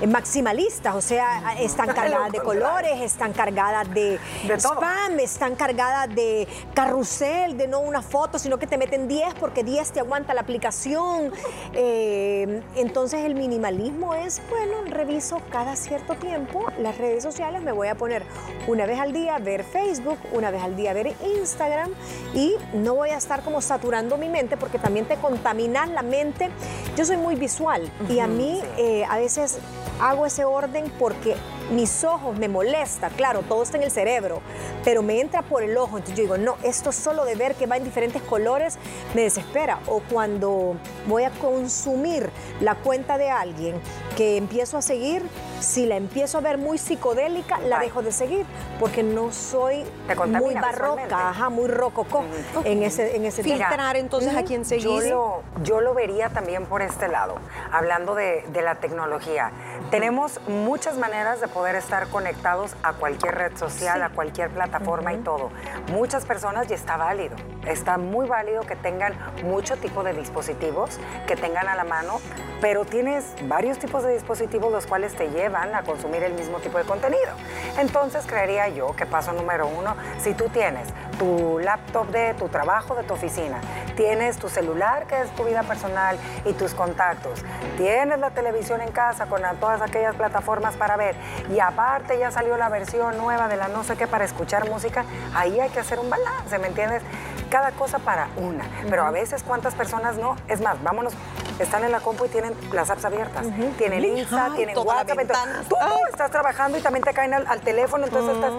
eh, 0.00 0.06
maximalistas, 0.06 0.94
o 0.94 1.00
sea, 1.00 1.54
están 1.58 1.88
cargadas 1.94 2.30
de 2.30 2.40
colores, 2.40 3.00
están 3.00 3.32
cargadas 3.32 3.92
de, 3.92 4.20
spam, 4.58 5.18
están 5.18 5.56
cargadas 5.56 6.14
de 6.14 6.46
carrusel, 6.72 7.56
de 7.56 7.66
no 7.66 7.80
una 7.80 8.00
foto, 8.00 8.38
sino 8.38 8.58
que 8.58 8.68
te 8.68 8.78
meten 8.78 9.08
10 9.08 9.34
porque 9.34 9.64
10 9.64 9.90
te 9.90 10.00
aguanta 10.00 10.34
la 10.34 10.42
aplicación. 10.42 11.32
Eh, 11.72 12.62
entonces 12.74 13.20
el 13.20 13.34
minimalismo 13.34 14.14
es, 14.14 14.42
bueno, 14.50 14.82
reviso 14.86 15.40
cada 15.50 15.76
cierto 15.76 16.14
tiempo 16.14 16.66
las 16.78 16.98
redes 16.98 17.22
sociales, 17.22 17.62
me 17.62 17.72
voy 17.72 17.88
a 17.88 17.94
poner 17.94 18.24
una 18.66 18.86
vez 18.86 18.98
al 18.98 19.12
día 19.12 19.38
ver 19.38 19.62
Facebook, 19.64 20.18
una 20.32 20.50
vez 20.50 20.62
al 20.62 20.76
día 20.76 20.92
ver 20.92 21.14
Instagram 21.38 21.90
y 22.34 22.54
no 22.72 22.99
voy 23.00 23.10
a 23.10 23.16
estar 23.16 23.42
como 23.42 23.62
saturando 23.62 24.18
mi 24.18 24.28
mente 24.28 24.58
porque 24.58 24.78
también 24.78 25.06
te 25.06 25.16
contaminas 25.16 25.88
la 25.88 26.02
mente. 26.02 26.50
Yo 26.98 27.06
soy 27.06 27.16
muy 27.16 27.34
visual 27.34 27.90
y 28.10 28.18
a 28.18 28.26
mí 28.26 28.60
eh, 28.76 29.06
a 29.08 29.16
veces 29.16 29.56
hago 30.00 30.26
ese 30.26 30.44
orden 30.44 30.90
porque 30.98 31.36
mis 31.70 32.02
ojos 32.04 32.36
me 32.36 32.48
molesta, 32.48 33.10
claro, 33.10 33.42
todo 33.42 33.62
está 33.62 33.76
en 33.76 33.84
el 33.84 33.90
cerebro, 33.90 34.40
pero 34.84 35.02
me 35.02 35.20
entra 35.20 35.42
por 35.42 35.62
el 35.62 35.76
ojo, 35.76 35.98
entonces 35.98 36.16
yo 36.16 36.22
digo, 36.22 36.38
no, 36.38 36.56
esto 36.64 36.90
solo 36.90 37.24
de 37.24 37.36
ver 37.36 37.54
que 37.54 37.66
va 37.66 37.76
en 37.76 37.84
diferentes 37.84 38.22
colores 38.22 38.78
me 39.14 39.22
desespera. 39.22 39.78
O 39.86 40.00
cuando 40.00 40.76
voy 41.06 41.24
a 41.24 41.30
consumir 41.30 42.28
la 42.60 42.74
cuenta 42.74 43.18
de 43.18 43.30
alguien 43.30 43.80
que 44.16 44.36
empiezo 44.36 44.78
a 44.78 44.82
seguir, 44.82 45.22
si 45.60 45.86
la 45.86 45.96
empiezo 45.96 46.38
a 46.38 46.40
ver 46.40 46.58
muy 46.58 46.78
psicodélica, 46.78 47.60
la 47.60 47.78
dejo 47.78 48.02
de 48.02 48.12
seguir, 48.12 48.46
porque 48.80 49.02
no 49.02 49.30
soy 49.32 49.84
muy 50.26 50.54
barroca, 50.54 51.30
ajá, 51.30 51.50
muy 51.50 51.68
rococó 51.68 52.24
en 52.64 52.82
ese, 52.82 53.16
en 53.16 53.26
ese 53.26 53.42
Filtrar 53.42 53.96
entonces 53.96 54.34
a 54.34 54.42
quien 54.42 54.64
seguir. 54.64 54.84
Yo 54.84 55.00
lo, 55.00 55.42
yo 55.62 55.80
lo 55.80 55.94
vería 55.94 56.30
también 56.30 56.66
por 56.66 56.82
este 56.82 57.08
lado, 57.08 57.36
hablando 57.70 58.14
de, 58.14 58.44
de 58.52 58.62
la 58.62 58.76
tecnología. 58.76 59.52
Tenemos 59.90 60.40
muchas 60.46 60.96
maneras 60.96 61.40
de 61.40 61.48
poder 61.48 61.74
estar 61.74 62.06
conectados 62.06 62.76
a 62.84 62.92
cualquier 62.92 63.34
red 63.34 63.56
social, 63.56 64.00
a 64.04 64.10
cualquier 64.10 64.48
plataforma 64.50 65.12
y 65.12 65.16
todo. 65.16 65.50
Muchas 65.90 66.24
personas 66.24 66.70
y 66.70 66.74
está 66.74 66.96
válido, 66.96 67.34
está 67.66 67.98
muy 67.98 68.28
válido 68.28 68.62
que 68.62 68.76
tengan 68.76 69.14
mucho 69.42 69.76
tipo 69.78 70.04
de 70.04 70.12
dispositivos, 70.12 71.00
que 71.26 71.34
tengan 71.34 71.66
a 71.66 71.74
la 71.74 71.82
mano, 71.82 72.20
pero 72.60 72.84
tienes 72.84 73.34
varios 73.48 73.80
tipos 73.80 74.04
de 74.04 74.12
dispositivos 74.12 74.70
los 74.70 74.86
cuales 74.86 75.16
te 75.16 75.28
llevan 75.30 75.74
a 75.74 75.82
consumir 75.82 76.22
el 76.22 76.34
mismo 76.34 76.58
tipo 76.58 76.78
de 76.78 76.84
contenido. 76.84 77.32
Entonces 77.76 78.24
creería 78.26 78.68
yo 78.68 78.94
que 78.94 79.06
paso 79.06 79.32
número 79.32 79.66
uno, 79.66 79.96
si 80.20 80.34
tú 80.34 80.48
tienes 80.50 80.86
tu 81.18 81.58
laptop 81.58 82.06
de 82.10 82.34
tu 82.34 82.48
trabajo, 82.48 82.94
de 82.94 83.02
tu 83.02 83.14
oficina, 83.14 83.60
tienes 83.96 84.38
tu 84.38 84.48
celular 84.48 85.08
que 85.08 85.20
es 85.20 85.34
tu 85.34 85.44
vida 85.44 85.64
personal 85.64 86.16
y 86.44 86.52
tus 86.52 86.74
contactos, 86.74 87.44
tienes 87.76 88.20
la 88.20 88.30
televisión 88.30 88.80
en 88.82 88.92
casa 88.92 89.26
con 89.26 89.42
todas 89.58 89.79
aquellas 89.80 90.14
plataformas 90.14 90.76
para 90.76 90.96
ver 90.96 91.14
y 91.50 91.60
aparte 91.60 92.18
ya 92.18 92.30
salió 92.30 92.56
la 92.56 92.68
versión 92.68 93.16
nueva 93.18 93.48
de 93.48 93.56
la 93.56 93.68
no 93.68 93.84
sé 93.84 93.96
qué 93.96 94.06
para 94.06 94.24
escuchar 94.24 94.68
música, 94.68 95.04
ahí 95.34 95.58
hay 95.60 95.70
que 95.70 95.80
hacer 95.80 95.98
un 95.98 96.10
balance, 96.10 96.58
¿me 96.58 96.68
entiendes? 96.68 97.02
Cada 97.50 97.72
cosa 97.72 97.98
para 97.98 98.28
una, 98.36 98.64
pero 98.88 99.04
a 99.04 99.10
veces 99.10 99.42
cuántas 99.42 99.74
personas 99.74 100.16
no, 100.16 100.36
es 100.48 100.60
más, 100.60 100.80
vámonos 100.82 101.14
están 101.62 101.84
en 101.84 101.92
la 101.92 102.00
compu 102.00 102.24
y 102.24 102.28
tienen 102.28 102.54
las 102.72 102.90
apps 102.90 103.04
abiertas. 103.04 103.46
Tienen 103.76 104.04
Insta, 104.04 104.50
tienen 104.56 104.76
WhatsApp. 104.78 105.18
Entonces, 105.18 105.68
tú 105.68 105.76
estás 106.10 106.30
trabajando 106.30 106.78
y 106.78 106.80
también 106.80 107.04
te 107.04 107.12
caen 107.12 107.34
al, 107.34 107.60
teléfono, 107.60 108.06
entonces 108.06 108.34
estás... 108.34 108.52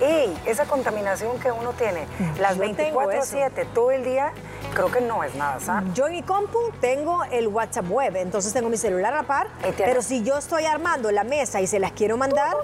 ¡Ey! 0.00 0.36
Esa 0.44 0.64
contaminación 0.64 1.38
que 1.38 1.50
uno 1.52 1.72
tiene 1.72 2.06
las 2.38 2.58
24-7 2.58 3.66
todo 3.72 3.90
el 3.90 4.04
día, 4.04 4.32
creo 4.78 4.92
que 4.92 5.00
no 5.00 5.24
es 5.24 5.34
nada 5.34 5.58
sano. 5.58 5.92
Yo 5.92 6.06
en 6.06 6.12
mi 6.12 6.22
compu 6.22 6.58
tengo 6.80 7.24
el 7.24 7.48
WhatsApp 7.48 7.90
web, 7.90 8.14
entonces 8.14 8.52
tengo 8.52 8.68
mi 8.68 8.76
celular 8.76 9.12
a 9.12 9.16
la 9.16 9.22
par, 9.24 9.48
pero 9.76 10.02
si 10.02 10.22
yo 10.22 10.38
estoy 10.38 10.66
armando 10.66 11.10
la 11.10 11.24
mesa 11.24 11.60
y 11.60 11.66
se 11.66 11.80
las 11.80 11.90
quiero 11.90 12.16
mandar, 12.16 12.56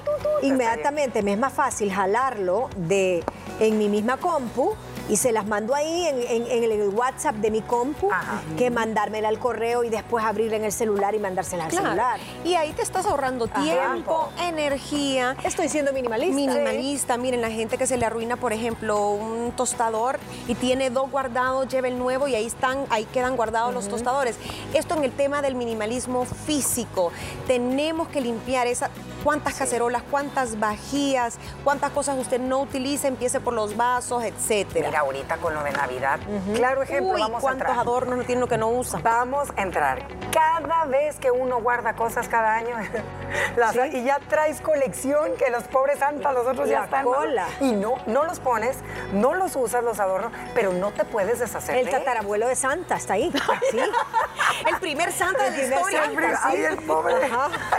inmediatamente 0.42 1.22
me 1.22 1.32
es 1.32 1.38
más 1.38 1.52
fácil 1.52 1.92
jalarlo 1.92 2.70
de 2.76 3.24
en 3.58 3.78
mi 3.78 3.88
misma 3.88 4.16
compu 4.16 4.76
y 5.08 5.16
se 5.16 5.32
las 5.32 5.46
mando 5.46 5.74
ahí 5.74 6.06
en, 6.06 6.72
el 6.72 6.88
WhatsApp 6.88 7.36
de 7.36 7.50
mi 7.50 7.60
compu 7.60 8.08
que 8.56 8.70
mandármela 8.70 9.28
al 9.28 9.38
correo 9.38 9.84
y 9.84 9.90
después 9.90 10.24
abrirla 10.24 10.56
en 10.56 10.64
el 10.64 10.72
celular 10.72 11.14
y 11.14 11.18
mandársela 11.18 11.66
al 11.66 11.72
celular. 11.72 12.20
Y 12.44 12.54
ahí 12.54 12.72
te 12.72 12.82
estás 12.82 13.06
ahorrando 13.06 13.46
tiempo, 13.48 14.30
energía. 14.40 15.36
Estoy 15.44 15.68
siendo 15.68 15.92
minimalista. 15.92 16.34
Minimalista. 16.34 17.16
Miren, 17.16 17.40
la 17.40 17.50
gente 17.50 17.78
que 17.78 17.86
se 17.86 17.96
le 17.96 18.06
arruina, 18.06 18.36
por 18.36 18.52
ejemplo, 18.52 19.10
un 19.10 19.52
tostador 19.52 20.18
y 20.48 20.54
tiene 20.54 20.90
dos 20.90 21.10
guardados, 21.10 21.68
lleva 21.68 21.88
el 21.88 21.98
nuevo 21.98 22.28
y 22.28 22.34
ahí 22.34 22.46
están, 22.46 22.84
ahí 22.90 23.04
quedan 23.04 23.36
guardados 23.36 23.74
los 23.74 23.88
tostadores. 23.88 24.36
Esto 24.72 24.94
en 24.96 25.04
el 25.04 25.12
tema 25.12 25.42
del 25.42 25.54
minimalismo 25.54 26.24
físico. 26.24 27.12
Tenemos 27.46 28.08
que 28.08 28.20
limpiar 28.20 28.66
esa 28.66 28.90
cuántas 29.24 29.54
cacerolas, 29.54 30.02
cuántas 30.10 30.60
vajillas, 30.60 31.38
cuántas 31.64 31.90
cosas 31.92 32.18
usted 32.18 32.38
no 32.38 32.60
utiliza, 32.60 33.08
empiece 33.08 33.40
por 33.40 33.54
los 33.54 33.76
vasos, 33.76 34.22
etcétera. 34.22 34.88
Mira, 34.88 35.00
ahorita 35.00 35.38
con 35.38 35.54
lo 35.54 35.64
de 35.64 35.72
Navidad, 35.72 36.20
claro 36.54 36.82
ejemplo, 36.82 37.12
vamos 37.12 37.42
a 37.42 37.52
entrar. 37.52 37.70
cuántos 37.70 37.78
adornos 37.78 38.18
no 38.18 38.24
tiene 38.24 38.40
lo 38.42 38.48
que 38.48 38.58
no 38.58 38.68
usa. 38.68 39.00
Vamos 39.02 39.48
a 39.56 39.62
entrar. 39.62 40.06
Cada 40.30 40.84
vez 40.84 41.18
que 41.18 41.30
uno 41.30 41.60
guarda 41.60 41.94
cosas 41.94 42.28
cada 42.28 42.54
año, 42.54 42.76
y 43.92 44.04
ya 44.04 44.18
traes 44.28 44.60
colección 44.60 45.32
que 45.38 45.50
los 45.50 45.64
pobres 45.64 45.98
santas, 45.98 46.34
los 46.34 46.46
otros 46.46 46.68
ya 46.68 46.84
están. 46.84 47.04
Cola. 47.04 47.46
Y 47.60 47.72
no, 47.72 47.94
no 48.06 48.24
los 48.24 48.40
pones, 48.40 48.76
no 49.14 49.34
los 49.34 49.56
usas 49.56 49.82
los 49.82 50.00
adornos, 50.00 50.32
pero 50.54 50.72
no 50.72 50.90
te 50.90 51.04
puedes 51.04 51.38
deshacer. 51.38 51.76
El 51.76 51.90
tatarabuelo 51.90 52.46
de 52.46 52.56
Santa 52.56 52.96
está 52.96 53.14
ahí. 53.14 53.32
¿sí? 53.70 53.78
el 54.68 54.76
primer 54.80 55.12
Santa 55.12 55.50
de 55.50 55.56
la 55.56 55.62
historia. 55.62 56.02
Ay, 56.42 56.64
el 56.64 56.76
pobre. 56.78 57.14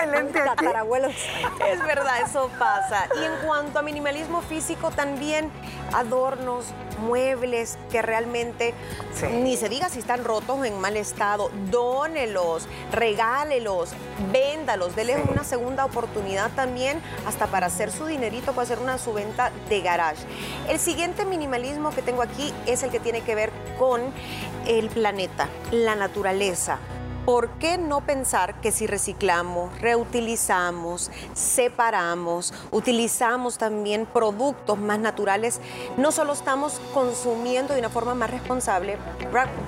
El 0.04 0.32
tatarabuelo. 0.32 1.10
Es 1.72 1.80
verdad, 1.86 2.22
eso 2.26 2.50
pasa. 2.58 3.08
Y 3.20 3.24
en 3.24 3.46
cuanto 3.46 3.80
a 3.80 3.82
minimalismo 3.82 4.42
físico, 4.42 4.92
también 4.92 5.52
adornos, 5.94 6.66
muebles 7.00 7.78
que 7.92 8.02
realmente 8.02 8.74
ni 9.34 9.58
se 9.58 9.70
diga 9.70 9.90
si 9.90 10.00
están 10.00 10.24
rotos 10.24 10.60
o 10.60 10.66
en 10.66 10.80
mal 10.80 10.98
estado, 10.98 11.52
dónelos, 11.70 12.68
regálelos, 12.92 13.92
véndalos, 14.32 14.96
déles 14.96 15.18
una 15.30 15.44
segunda 15.44 15.86
oportunidad 15.86 16.52
también 16.52 17.02
hasta 17.28 17.48
para 17.48 17.68
hacer 17.68 17.92
su 17.92 18.06
dinerito, 18.06 18.54
para 18.54 18.64
hacer 18.64 18.80
una 18.80 18.98
subventa 18.98 19.52
de 19.70 19.82
garage. 19.82 20.26
El 20.70 20.80
siguiente 20.80 21.26
minimalismo 21.26 21.92
que 21.92 22.02
tengo 22.02 22.22
aquí 22.22 22.54
es 22.66 22.84
el 22.84 22.92
que 22.92 23.00
tiene 23.00 23.22
que 23.22 23.36
ver 23.36 23.52
con 23.78 24.02
el 24.68 24.90
planeta, 24.90 25.50
la 25.72 25.96
naturaleza. 25.96 26.80
¿Por 27.26 27.50
qué 27.58 27.80
no 27.80 28.02
pensar 28.02 28.62
que 28.62 28.72
si 28.72 28.86
reciclamos, 28.86 29.82
reutilizamos, 29.82 31.10
separamos, 31.34 32.54
utilizamos 32.70 33.58
también 33.58 34.06
productos 34.06 34.78
más 34.78 35.00
naturales, 35.00 35.60
no 35.98 36.12
solo 36.12 36.34
estamos 36.34 36.80
consumiendo 36.94 37.74
de 37.74 37.80
una 37.80 37.90
forma 37.90 38.14
más 38.14 38.30
responsable, 38.30 39.00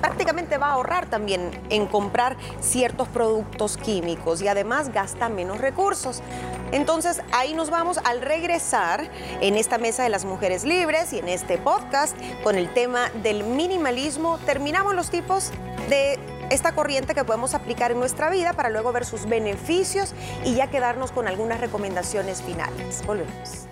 prácticamente 0.00 0.56
va 0.56 0.68
a 0.68 0.72
ahorrar 0.74 1.10
también 1.10 1.50
en 1.68 1.86
comprar 1.88 2.36
ciertos 2.60 3.08
productos 3.08 3.76
químicos 3.76 4.40
y 4.40 4.46
además 4.46 4.92
gasta 4.92 5.28
menos 5.28 5.58
recursos? 5.58 6.22
Entonces 6.70 7.22
ahí 7.32 7.54
nos 7.54 7.70
vamos 7.70 7.98
al 8.04 8.20
regresar 8.20 9.10
en 9.40 9.56
esta 9.56 9.78
mesa 9.78 10.04
de 10.04 10.10
las 10.10 10.24
mujeres 10.24 10.62
libres 10.62 11.12
y 11.12 11.18
en 11.18 11.28
este 11.28 11.58
podcast 11.58 12.16
con 12.44 12.56
el 12.56 12.72
tema 12.72 13.10
del 13.24 13.42
minimalismo. 13.42 14.38
Terminamos 14.46 14.94
los 14.94 15.10
tipos 15.10 15.50
de 15.88 16.37
esta 16.50 16.72
corriente 16.72 17.14
que 17.14 17.24
podemos 17.24 17.54
aplicar 17.54 17.90
en 17.90 17.98
nuestra 17.98 18.30
vida 18.30 18.52
para 18.52 18.70
luego 18.70 18.92
ver 18.92 19.04
sus 19.04 19.26
beneficios 19.26 20.14
y 20.44 20.54
ya 20.54 20.68
quedarnos 20.68 21.12
con 21.12 21.28
algunas 21.28 21.60
recomendaciones 21.60 22.42
finales. 22.42 23.04
Volvemos. 23.06 23.66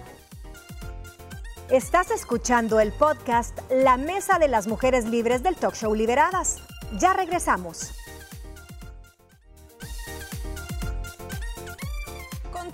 Estás 1.71 2.13
escuchando 2.13 2.79
el 2.79 2.93
podcast 2.93 3.59
La 3.71 3.97
Mesa 3.97 4.39
de 4.39 4.47
las 4.47 4.69
Mujeres 4.69 5.05
Libres 5.05 5.43
del 5.43 5.57
Talk 5.57 5.75
Show 5.75 5.95
Liberadas. 5.95 6.59
Ya 6.99 7.13
regresamos. 7.13 7.93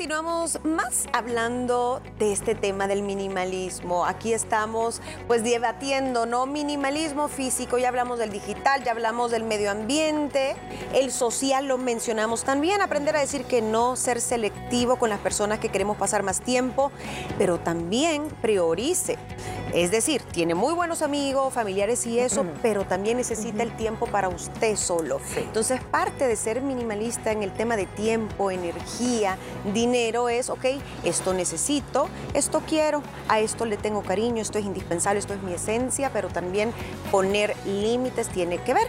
Continuamos 0.03 0.59
más 0.65 1.07
hablando 1.13 2.03
de 2.19 2.33
este 2.33 2.57
tema 2.57 2.89
del 2.89 3.05
minimalismo. 3.05 4.05
Aquí 4.05 4.33
estamos 4.33 5.01
pues 5.29 5.45
debatiendo, 5.45 6.27
¿no? 6.27 6.45
Minimalismo 6.45 7.29
físico, 7.29 7.79
ya 7.79 7.87
hablamos 7.87 8.19
del 8.19 8.33
digital, 8.33 8.83
ya 8.83 8.91
hablamos 8.91 9.31
del 9.31 9.45
medio 9.45 9.71
ambiente, 9.71 10.57
el 10.93 11.13
social 11.13 11.69
lo 11.69 11.79
mencionamos 11.79 12.43
también, 12.43 12.83
aprender 12.83 13.15
a 13.15 13.21
decir 13.21 13.45
que 13.45 13.63
no, 13.63 13.95
ser 13.95 14.21
selectivo 14.21 14.97
con 14.97 15.09
las 15.09 15.21
personas 15.21 15.61
que 15.61 15.69
queremos 15.69 15.97
pasar 15.97 16.25
más 16.25 16.41
tiempo, 16.41 16.91
pero 17.39 17.61
también 17.61 18.27
priorice. 18.43 19.19
Es 19.73 19.91
decir, 19.91 20.21
tiene 20.21 20.55
muy 20.55 20.75
buenos 20.75 21.01
amigos, 21.01 21.55
familiares 21.55 22.07
y 22.07 22.19
eso, 22.19 22.45
pero 22.61 22.85
también 22.85 23.17
necesita 23.17 23.63
el 23.63 23.75
tiempo 23.75 24.07
para 24.07 24.29
usted 24.29 24.77
solo. 24.77 25.19
Entonces, 25.35 25.81
parte 25.81 26.27
de 26.27 26.37
ser 26.37 26.61
minimalista 26.61 27.33
en 27.33 27.43
el 27.43 27.53
tema 27.53 27.77
de 27.77 27.87
tiempo, 27.87 28.51
energía, 28.51 29.39
dinero 29.73 29.92
es, 29.95 30.51
ok, 30.51 30.65
esto 31.05 31.35
necesito, 31.35 32.09
esto 32.35 32.63
quiero, 32.67 33.03
a 33.29 33.41
esto 33.41 33.65
le 33.67 33.77
tengo 33.77 34.03
cariño, 34.03 34.43
esto 34.43 34.59
es 34.59 34.65
indispensable, 34.65 35.19
esto 35.19 35.35
es 35.35 35.43
mi 35.43 35.53
esencia, 35.53 36.11
pero 36.13 36.29
también 36.29 36.73
poner 37.11 37.55
límites 37.67 38.29
tiene 38.29 38.59
que 38.59 38.75
ver. 38.75 38.89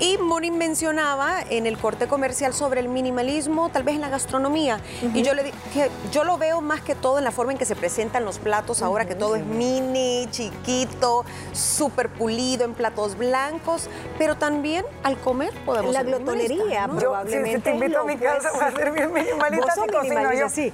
Y 0.00 0.16
Morin 0.16 0.56
mencionaba 0.56 1.42
en 1.50 1.66
el 1.66 1.76
corte 1.76 2.06
comercial 2.08 2.54
sobre 2.54 2.80
el 2.80 2.88
minimalismo, 2.88 3.68
tal 3.68 3.82
vez 3.82 3.96
en 3.96 4.00
la 4.00 4.08
gastronomía. 4.08 4.80
Y 5.14 5.22
yo 5.22 5.34
le 5.34 5.42
dije, 5.44 5.90
yo 6.10 6.24
lo 6.24 6.38
veo 6.38 6.62
más 6.62 6.80
que 6.80 6.94
todo 6.94 7.18
en 7.18 7.24
la 7.24 7.30
forma 7.32 7.52
en 7.52 7.58
que 7.58 7.66
se 7.66 7.76
presentan 7.76 8.24
los 8.24 8.38
platos 8.38 8.80
ahora, 8.80 9.04
que 9.06 9.14
todo 9.14 9.36
es 9.36 9.44
mini, 9.44 10.26
chiquito, 10.30 11.26
súper 11.52 12.08
pulido, 12.08 12.64
en 12.64 12.72
platos 12.72 13.18
blancos, 13.18 13.90
pero 14.16 14.36
también 14.36 14.86
al 15.02 15.18
comer 15.18 15.52
podemos 15.66 15.92
La 15.92 16.02
glotonería, 16.02 16.86
¿no? 16.86 16.94
Yo, 16.94 17.00
probablemente. 17.00 17.56
si 17.56 17.62
te 17.62 17.70
invito 17.70 18.00
a 18.00 18.04
mi 18.04 18.14
es 18.14 18.20
lo 18.20 18.26
casa, 18.26 18.52
voy 18.52 18.64
a 18.64 18.70
ser 18.72 18.90
bien 18.92 19.12
minimalista 19.12 19.74
si 19.74 19.86
cocino 19.92 20.32
yo. 20.32 20.48
sí. 20.48 20.72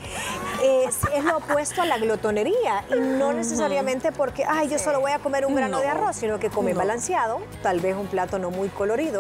Es, 0.62 0.98
es 1.14 1.24
lo 1.24 1.38
opuesto 1.38 1.82
a 1.82 1.86
la 1.86 1.98
glotonería 1.98 2.84
y 2.90 2.98
no 3.00 3.32
necesariamente 3.32 4.12
porque, 4.12 4.44
ay, 4.44 4.68
yo 4.68 4.78
solo 4.78 5.00
voy 5.00 5.10
a 5.12 5.18
comer 5.18 5.46
un 5.46 5.54
grano 5.56 5.80
de 5.80 5.88
arroz, 5.88 6.14
sino 6.16 6.38
que 6.38 6.48
come 6.48 6.72
No. 6.72 6.78
balanceado, 6.78 7.40
tal 7.62 7.80
vez 7.80 7.96
un 7.96 8.06
plato 8.06 8.38
no 8.38 8.50
muy 8.50 8.68
colorido, 8.68 9.15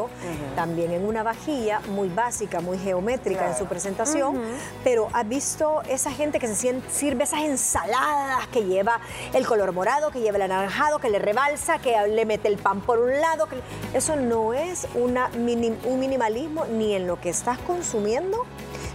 también 0.54 0.92
en 0.92 1.06
una 1.06 1.22
vajilla 1.22 1.80
muy 1.90 2.08
básica, 2.08 2.60
muy 2.60 2.78
geométrica 2.78 3.48
en 3.48 3.56
su 3.56 3.66
presentación, 3.66 4.40
pero 4.84 5.08
has 5.12 5.28
visto 5.28 5.82
esa 5.88 6.10
gente 6.10 6.38
que 6.38 6.48
se 6.48 6.80
sirve 6.90 7.24
esas 7.24 7.40
ensaladas 7.40 8.46
que 8.48 8.64
lleva 8.64 9.00
el 9.32 9.46
color 9.46 9.72
morado, 9.72 10.10
que 10.10 10.20
lleva 10.20 10.36
el 10.36 10.42
anaranjado, 10.42 10.98
que 10.98 11.10
le 11.10 11.18
rebalsa, 11.18 11.78
que 11.78 11.96
le 12.08 12.24
mete 12.24 12.48
el 12.48 12.58
pan 12.58 12.80
por 12.80 12.98
un 12.98 13.20
lado, 13.20 13.46
que 13.46 13.56
eso 13.94 14.16
no 14.16 14.54
es 14.54 14.86
una 14.94 15.30
un 15.36 16.00
minimalismo 16.00 16.64
ni 16.66 16.94
en 16.94 17.06
lo 17.06 17.20
que 17.20 17.30
estás 17.30 17.58
consumiendo 17.58 18.44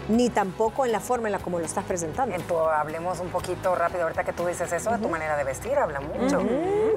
ni 0.10 0.30
tampoco 0.30 0.86
en 0.86 0.92
la 0.92 1.00
forma 1.00 1.28
en 1.28 1.34
la 1.34 1.40
como 1.40 1.60
lo 1.60 1.66
estás 1.66 1.86
presentando. 1.86 2.36
Hablemos 2.70 3.20
un 3.20 3.30
poquito 3.30 3.76
rápido, 3.76 4.04
ahorita 4.04 4.24
que 4.24 4.34
tú 4.34 4.46
dices 4.46 4.72
eso, 4.72 4.92
de 4.92 4.98
tu 4.98 5.10
manera 5.10 5.38
de 5.38 5.44
vestir, 5.44 5.74
habla 5.74 6.02
mucho. 6.02 6.42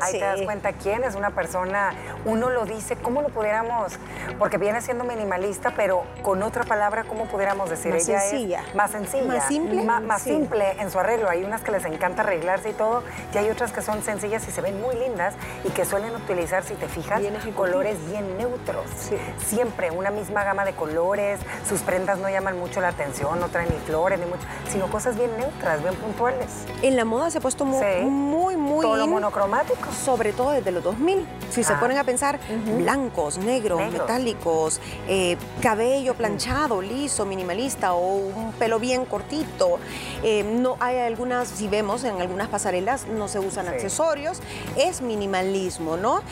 Ahí 0.01 0.13
sí. 0.13 0.19
te 0.19 0.25
das 0.25 0.41
cuenta 0.43 0.73
quién 0.73 1.05
es 1.05 1.15
una 1.15 1.31
persona, 1.31 1.93
uno 2.25 2.51
lo 2.51 2.65
dice, 2.65 2.97
¿cómo 2.97 3.23
lo 3.23 3.29
pudiéramos? 3.29 3.93
Porque 4.39 4.59
viene 4.59 4.81
siendo 4.83 5.05
minimalista, 5.05 5.73
pero 5.77 6.05
con 6.23 6.43
otra 6.43 6.65
palabra, 6.65 7.05
¿cómo 7.05 7.27
pudiéramos 7.27 7.71
decir? 7.71 7.93
Más 7.95 8.09
Ella 8.09 8.21
sencilla. 8.21 8.63
es 8.69 8.75
más 8.75 8.91
sencilla. 8.91 9.25
Más 9.35 9.47
simple. 9.49 9.83
Más 9.85 10.23
Sí. 10.23 10.31
simple 10.31 10.73
en 10.81 10.91
su 10.91 10.99
arreglo. 10.99 11.29
Hay 11.31 11.45
unas 11.45 11.61
que 11.63 11.71
les 11.73 11.85
encanta 11.85 12.23
arreglarse 12.23 12.71
y 12.71 12.73
todo, 12.73 13.03
y 13.33 13.39
hay 13.39 13.49
otras 13.51 13.73
que 13.73 13.83
son 13.83 14.03
sencillas 14.03 14.47
y 14.49 14.51
se 14.51 14.61
ven 14.61 14.81
muy 14.81 14.97
lindas 14.97 15.35
y 15.65 15.71
que 15.71 15.85
suelen 15.85 16.15
utilizar, 16.15 16.63
si 16.65 16.75
te 16.75 16.89
fijas, 16.89 17.21
Bien 17.21 17.35
colores 17.55 17.97
bien 18.11 18.37
neutros. 18.39 18.87
Sí. 18.99 19.17
Siempre 19.39 19.91
una 19.91 20.11
misma 20.11 20.45
gama 20.45 20.65
de 20.65 20.73
colores, 20.75 21.41
sus 21.69 21.81
prendas 21.83 22.19
no 22.19 22.29
llaman 22.29 22.59
mucho 22.59 22.81
la 22.81 22.89
atención, 22.89 23.39
no 23.41 23.49
traen 23.49 23.69
ni 23.71 23.77
flores, 23.87 24.19
ni 24.19 24.27
mucho, 24.27 24.43
sino 24.69 24.89
cosas 24.89 25.17
bien 25.17 25.31
neutras, 25.39 25.83
bien 25.83 25.95
puntuales. 25.97 26.47
En 26.83 26.97
la 26.97 27.05
moda 27.05 27.31
se 27.31 27.39
ha 27.39 27.41
puesto 27.41 27.65
mu- 27.65 27.79
Sí. 27.81 28.05
muy, 28.05 28.57
muy, 28.57 28.83
Todo 28.83 28.97
lo 28.97 29.07
monocromático. 29.07 29.89
Sobre 29.95 30.33
todo 30.33 30.51
desde 30.53 30.71
los 30.71 30.83
2000. 30.85 31.27
Si 31.51 31.63
se 31.65 31.73
Ah. 31.75 31.81
ponen 31.81 31.99
a 31.99 32.05
pensar, 32.05 32.39
blancos, 32.79 33.39
negros, 33.39 33.81
metálicos, 33.93 34.81
eh, 35.09 35.37
cabello 35.63 36.15
planchado, 36.15 36.83
liso, 36.83 37.25
minimalista 37.27 37.95
o 37.95 38.17
un 38.17 38.53
pelo 38.59 38.79
bien 38.79 39.05
cortito. 39.05 39.79
Eh, 40.23 40.43
no 40.45 40.77
hay 40.81 40.99
algunas, 40.99 41.49
si 41.49 41.69
vemos 41.69 42.05
en 42.05 42.21
algunas 42.21 42.49
pasarelas, 42.49 43.07
no 43.07 43.29
se 43.29 43.39
usan 43.39 43.67
Sí. 43.67 43.73
accesorios. 43.73 44.41
Es 44.77 45.01
minimalismo, 45.01 45.97
¿no? 45.97 46.23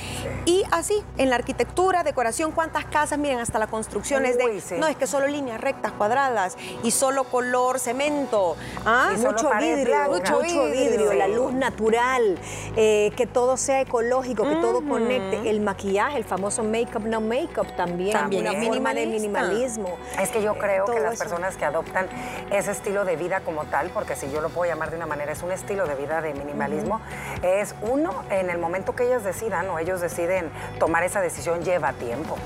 Y 0.44 0.62
así, 0.70 1.02
en 1.18 1.30
la 1.30 1.36
arquitectura, 1.36 2.02
decoración, 2.02 2.52
cuántas 2.52 2.84
casas, 2.86 3.18
miren, 3.18 3.38
hasta 3.38 3.58
la 3.58 3.66
construcción 3.68 4.24
es 4.26 4.36
de, 4.38 4.60
sí. 4.60 4.74
no, 4.78 4.86
es 4.86 4.96
que 4.96 5.06
solo 5.06 5.26
líneas 5.26 5.60
rectas, 5.60 5.92
cuadradas 5.92 6.56
y 6.82 6.90
solo 6.90 7.24
color 7.24 7.78
cemento. 7.78 8.56
¿Ah? 8.84 9.12
Y 9.14 9.18
mucho 9.20 9.50
vidrio, 9.60 9.84
blanca. 9.84 10.08
mucho 10.08 10.32
Mucho 10.32 10.64
vidrio, 10.66 10.90
vidrio. 10.98 11.12
la 11.14 11.28
luz 11.28 11.52
natural, 11.52 12.38
eh, 12.76 13.12
que 13.16 13.26
todo 13.26 13.41
sea 13.56 13.80
ecológico, 13.80 14.48
que 14.48 14.56
todo 14.56 14.80
conecte. 14.88 15.48
El 15.50 15.60
maquillaje, 15.60 16.16
el 16.18 16.24
famoso 16.24 16.62
make-up, 16.62 17.04
no 17.06 17.20
make-up 17.20 17.66
también, 17.76 18.12
También 18.12 18.46
una 18.48 18.58
es 18.58 18.66
forma 18.68 18.94
de 18.94 19.06
minimalismo. 19.06 19.96
Es 20.20 20.30
que 20.30 20.42
yo 20.42 20.52
Eh, 20.52 20.58
creo 20.58 20.84
que 20.86 20.92
todo 20.92 21.02
las 21.02 21.14
eso. 21.14 21.24
personas 21.24 21.56
que 21.56 21.64
adoptan 21.64 22.06
ese 22.50 22.70
estilo 22.70 23.04
de 23.04 23.16
vida 23.16 23.40
como 23.40 23.64
tal, 23.64 23.90
porque 23.90 24.16
si 24.16 24.30
yo 24.30 24.40
lo 24.40 24.48
puedo 24.48 24.70
llamar 24.70 24.90
de 24.90 24.96
una 24.96 25.06
manera, 25.06 25.32
es 25.32 25.42
un 25.42 25.52
estilo 25.52 25.86
de 25.86 25.94
vida 25.94 26.20
de 26.20 26.34
minimalismo, 26.34 27.00
es 27.42 27.74
uno, 27.82 28.22
en 28.30 28.50
el 28.50 28.58
momento 28.58 28.94
que 28.94 29.04
ellas 29.04 29.24
decidan 29.24 29.68
o 29.70 29.78
ellos 29.78 30.00
deciden 30.00 30.50
tomar 30.78 31.02
esa 31.04 31.20
decisión, 31.20 31.62
lleva 31.62 31.92
tiempo. 31.94 32.36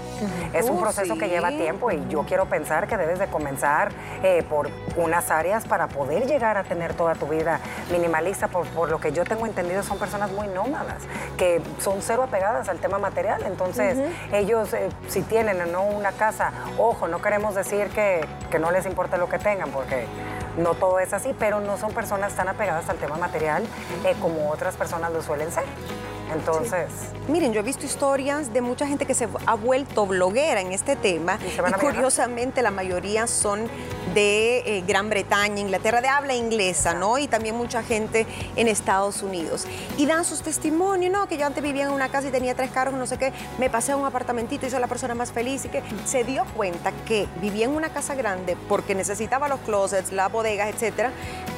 Es 0.53 0.69
un 0.71 0.77
Uh, 0.77 0.81
proceso 0.81 1.17
que 1.17 1.29
lleva 1.29 1.49
tiempo 1.51 1.91
y 1.91 2.07
yo 2.09 2.25
quiero 2.25 2.47
pensar 2.47 2.87
que 2.87 2.97
debes 2.97 3.19
de 3.19 3.27
comenzar 3.29 3.91
eh, 4.23 4.45
por 4.49 4.69
unas 4.97 5.31
áreas 5.31 5.65
para 5.67 5.89
poder 5.89 6.27
llegar 6.27 6.57
a 6.59 6.65
tener 6.65 6.95
toda 6.95 7.15
tu 7.15 7.27
vida 7.27 7.61
minimalista. 7.91 8.49
Por, 8.49 8.67
por 8.69 8.91
lo 8.91 8.99
que 9.01 9.11
yo 9.13 9.25
tengo 9.25 9.47
entendido, 9.47 9.83
son 9.83 9.99
personas 9.99 10.31
muy 10.33 10.49
nómadas, 10.49 10.86
que 11.37 11.61
son 11.81 12.01
cero 12.01 12.23
apegadas 12.23 12.69
al 12.69 12.79
tema 12.79 12.99
material. 12.99 13.43
Entonces, 13.47 13.99
ellos, 14.33 14.73
eh, 14.75 14.89
si 15.09 15.23
tienen 15.23 15.61
o 15.61 15.67
no 15.67 15.83
una 15.83 16.13
casa, 16.13 16.53
ojo, 16.79 17.09
no 17.09 17.21
queremos 17.21 17.55
decir 17.55 17.89
que, 17.89 18.25
que 18.51 18.59
no 18.59 18.71
les 18.71 18.87
importa 18.87 19.17
lo 19.17 19.29
que 19.29 19.39
tengan, 19.39 19.71
porque 19.71 20.07
no 20.57 20.75
todo 20.75 20.99
es 20.99 21.13
así, 21.13 21.35
pero 21.39 21.61
no 21.61 21.77
son 21.79 21.93
personas 21.93 22.35
tan 22.35 22.49
apegadas 22.49 22.89
al 22.89 22.97
tema 22.97 23.17
material 23.17 23.65
eh, 24.05 24.15
como 24.21 24.51
otras 24.51 24.77
personas 24.77 25.13
lo 25.13 25.23
suelen 25.23 25.51
ser. 25.51 25.65
Entonces, 26.33 26.89
Miren, 27.29 27.53
yo 27.53 27.61
he 27.61 27.63
visto 27.63 27.87
historias 27.87 28.53
de 28.53 28.61
mucha 28.61 28.87
gente 28.87 29.07
que 29.07 29.15
se 29.15 29.29
ha 29.47 29.55
vuelto 29.55 30.07
bloguera 30.07 30.61
en 30.61 30.73
este 30.73 30.97
tema 30.97 31.39
Y 31.45 31.73
curiosamente 31.73 32.63
la 32.63 32.71
mayoría 32.71 33.27
son 33.27 33.69
de 34.17 34.79
eh, 34.79 34.85
Gran 34.87 35.11
Bretaña, 35.11 35.61
Inglaterra, 35.61 36.01
de 36.01 36.09
habla 36.09 36.35
inglesa, 36.35 36.95
¿no? 36.95 37.19
Y 37.19 37.29
también 37.29 37.55
mucha 37.55 37.83
gente 37.83 38.27
en 38.57 38.67
Estados 38.67 39.23
Unidos. 39.23 39.67
Y 39.99 40.07
dan 40.07 40.25
sus 40.25 40.41
testimonios, 40.41 41.13
¿no? 41.13 41.29
Que 41.29 41.37
yo 41.37 41.45
antes 41.45 41.63
vivía 41.63 41.85
en 41.85 41.91
una 41.91 42.09
casa 42.09 42.29
y 42.29 42.31
tenía 42.31 42.55
tres 42.55 42.71
carros, 42.71 42.95
no 42.95 43.07
sé 43.07 43.19
qué, 43.19 43.33
me 43.59 43.69
pasé 43.69 43.93
a 43.93 43.97
un 43.99 44.07
apartamentito 44.07 44.65
y 44.67 44.71
soy 44.71 44.81
la 44.81 44.87
persona 44.87 45.15
más 45.15 45.33
feliz 45.33 45.67
y 45.67 45.69
que 45.69 45.83
se 46.07 46.25
dio 46.25 46.47
cuenta 46.57 46.93
que 47.07 47.29
vivía 47.43 47.67
en 47.67 47.73
una 47.73 47.91
casa 47.91 48.15
grande 48.15 48.57
porque 48.71 48.95
necesitaba 48.95 49.49
los 49.49 49.61
closets, 49.61 50.13
las 50.13 50.33
bodegas, 50.33 50.71
etcétera, 50.75 51.13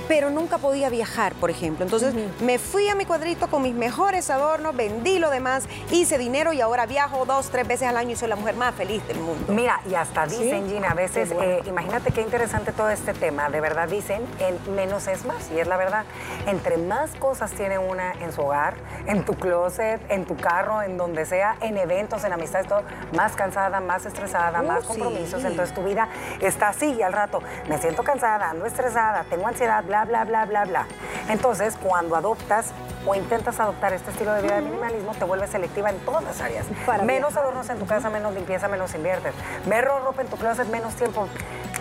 pero 0.09 0.31
nunca 0.31 0.59
podía 0.59 0.89
viajar, 0.89 1.35
por 1.35 1.51
ejemplo. 1.51 1.85
Entonces 1.85 2.13
me 2.43 2.59
fui 2.59 2.89
a 2.89 2.97
mi 2.97 3.05
cuadrito 3.05 3.47
con 3.49 3.63
mis 3.63 3.75
mejores 3.75 4.31
adornos, 4.31 4.75
vendí 4.75 5.21
lo 5.21 5.31
demás, 5.31 5.65
hice 5.93 6.19
dinero 6.19 6.53
y 6.53 6.61
ahora 6.61 6.87
viajo 6.87 7.25
dos, 7.25 7.51
tres 7.51 7.69
veces 7.69 7.87
al 7.87 7.97
año 7.97 8.13
y 8.13 8.17
soy 8.17 8.29
la 8.29 8.37
mujer 8.37 8.57
más 8.57 8.75
feliz 8.75 9.07
del 9.07 9.21
mundo. 9.21 9.53
Mira, 9.53 9.81
y 9.89 9.95
hasta 9.95 10.27
dicen, 10.27 10.67
Sí. 10.67 10.75
Gina, 10.75 10.91
a 10.91 10.95
veces, 10.95 11.33
bueno. 11.33 11.43
eh, 11.53 11.63
imagínate 11.67 12.11
qué 12.11 12.21
interesante 12.23 12.48
todo 12.77 12.89
este 12.91 13.13
tema. 13.13 13.51
De 13.51 13.61
verdad 13.61 13.89
dicen, 13.89 14.25
en 14.39 14.75
menos 14.75 15.07
es 15.07 15.25
más, 15.27 15.51
y 15.51 15.61
es 15.61 15.67
la 15.67 15.77
verdad. 15.77 16.05
Entre 16.47 16.79
más 16.79 17.15
cosas 17.17 17.51
tiene 17.53 17.79
una 17.79 18.13
en 18.13 18.33
su 18.33 18.43
hogar, 18.43 18.75
en 19.07 19.25
tu 19.25 19.35
closet, 19.35 20.01
en 20.09 20.25
tu 20.25 20.37
carro, 20.37 20.83
en 20.83 20.97
donde 20.97 21.27
sea, 21.27 21.57
en 21.61 21.77
eventos, 21.77 22.25
en 22.25 22.33
amistades, 22.33 22.67
todo, 22.67 22.83
más 23.15 23.37
cansada, 23.37 23.81
más 23.81 24.07
estresada, 24.07 24.61
Uh, 24.61 24.67
más 24.67 24.83
sí. 24.83 24.89
compromisos. 24.89 25.45
Entonces 25.45 25.75
tu 25.75 25.85
vida 25.85 26.09
está 26.41 26.69
así 26.69 26.95
y 26.95 27.03
al 27.03 27.13
rato 27.13 27.43
me 27.69 27.79
siento 27.79 28.03
cansada, 28.03 28.51
ando 28.51 28.65
estresada, 28.67 29.25
tengo 29.29 29.47
ansiedad, 29.47 29.85
bla, 29.85 30.05
bla, 30.05 30.25
bla, 30.25 30.45
bla, 30.47 30.65
bla. 30.65 30.87
Entonces, 31.29 31.77
cuando 31.83 32.17
adoptas 32.17 32.73
o 33.07 33.15
intentas 33.15 33.61
adoptar 33.61 33.93
este 33.93 34.11
estilo 34.11 34.33
de 34.33 34.43
vida 34.43 34.57
de 34.57 34.63
minimalismo, 34.63 35.15
te 35.15 35.25
vuelves 35.25 35.51
selectiva 35.51 35.91
en 35.91 35.99
todas 36.01 36.25
las 36.25 36.41
áreas. 36.41 36.67
Para 36.87 37.03
menos 37.05 37.31
viajar. 37.31 37.45
adornos 37.45 37.69
en 37.71 37.79
tu 37.79 37.87
casa, 37.87 38.11
menos 38.11 38.35
limpieza, 38.35 38.69
menos 38.69 38.95
inviertes. 38.95 39.35
Menos 39.67 40.03
ropa 40.03 40.23
en 40.23 40.29
tu 40.29 40.37
closet, 40.37 40.67
menos 40.69 40.95
tiempo 40.95 41.29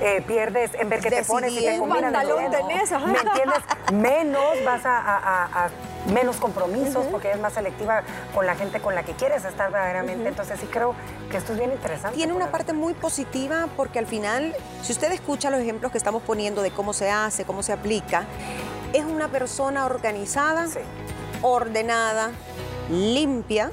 eh, 0.02 0.22
pierdes 0.28 0.57
en 0.58 0.90
ver 0.90 1.00
qué 1.02 1.10
te 1.10 1.24
pones 1.24 1.52
y 1.54 1.64
te 1.64 1.78
combinan. 1.78 2.12
¿Qué 2.12 2.18
pantalón 2.30 2.52
tenés? 2.52 2.92
Ajá. 2.92 3.06
¿Me 3.08 3.20
entiendes? 3.20 3.60
Menos 3.94 4.64
vas 4.66 4.86
a, 4.86 4.98
a- 4.98 5.18
a- 5.18 5.66
a- 5.66 5.70
menos 6.14 6.38
compromisos 6.38 7.06
porque 7.08 7.28
eres 7.30 7.40
más 7.42 7.54
selectiva 7.54 8.02
con 8.34 8.46
la 8.46 8.56
gente 8.56 8.80
con 8.80 8.96
la 8.96 9.04
que 9.04 9.14
quieres 9.14 9.44
estar 9.46 9.72
verdaderamente. 9.72 10.28
Entonces 10.30 10.60
sí 10.60 10.68
creo 10.68 10.96
que 11.30 11.38
esto 11.38 11.54
es 11.54 11.60
bien 11.60 11.72
interesante. 11.72 12.16
Tiene 12.18 12.34
una 12.34 12.50
parte 12.52 12.74
muy 12.74 12.94
positiva 12.94 13.68
porque 13.76 14.00
al 14.00 14.08
final, 14.08 14.56
si 14.82 14.94
usted 14.94 15.12
escucha 15.12 15.50
los 15.50 15.60
ejemplos 15.60 15.92
que 15.92 15.98
estamos 15.98 16.24
poniendo 16.24 16.62
de 16.62 16.72
cómo 16.72 16.94
se 16.94 17.10
hace, 17.10 17.44
cómo 17.46 17.62
se 17.64 17.74
aplica, 17.74 18.26
es 18.94 19.04
una 19.04 19.28
persona 19.28 19.86
organizada, 19.86 20.68
Sí. 20.68 20.80
ordenada, 21.42 22.32
limpia 22.90 23.72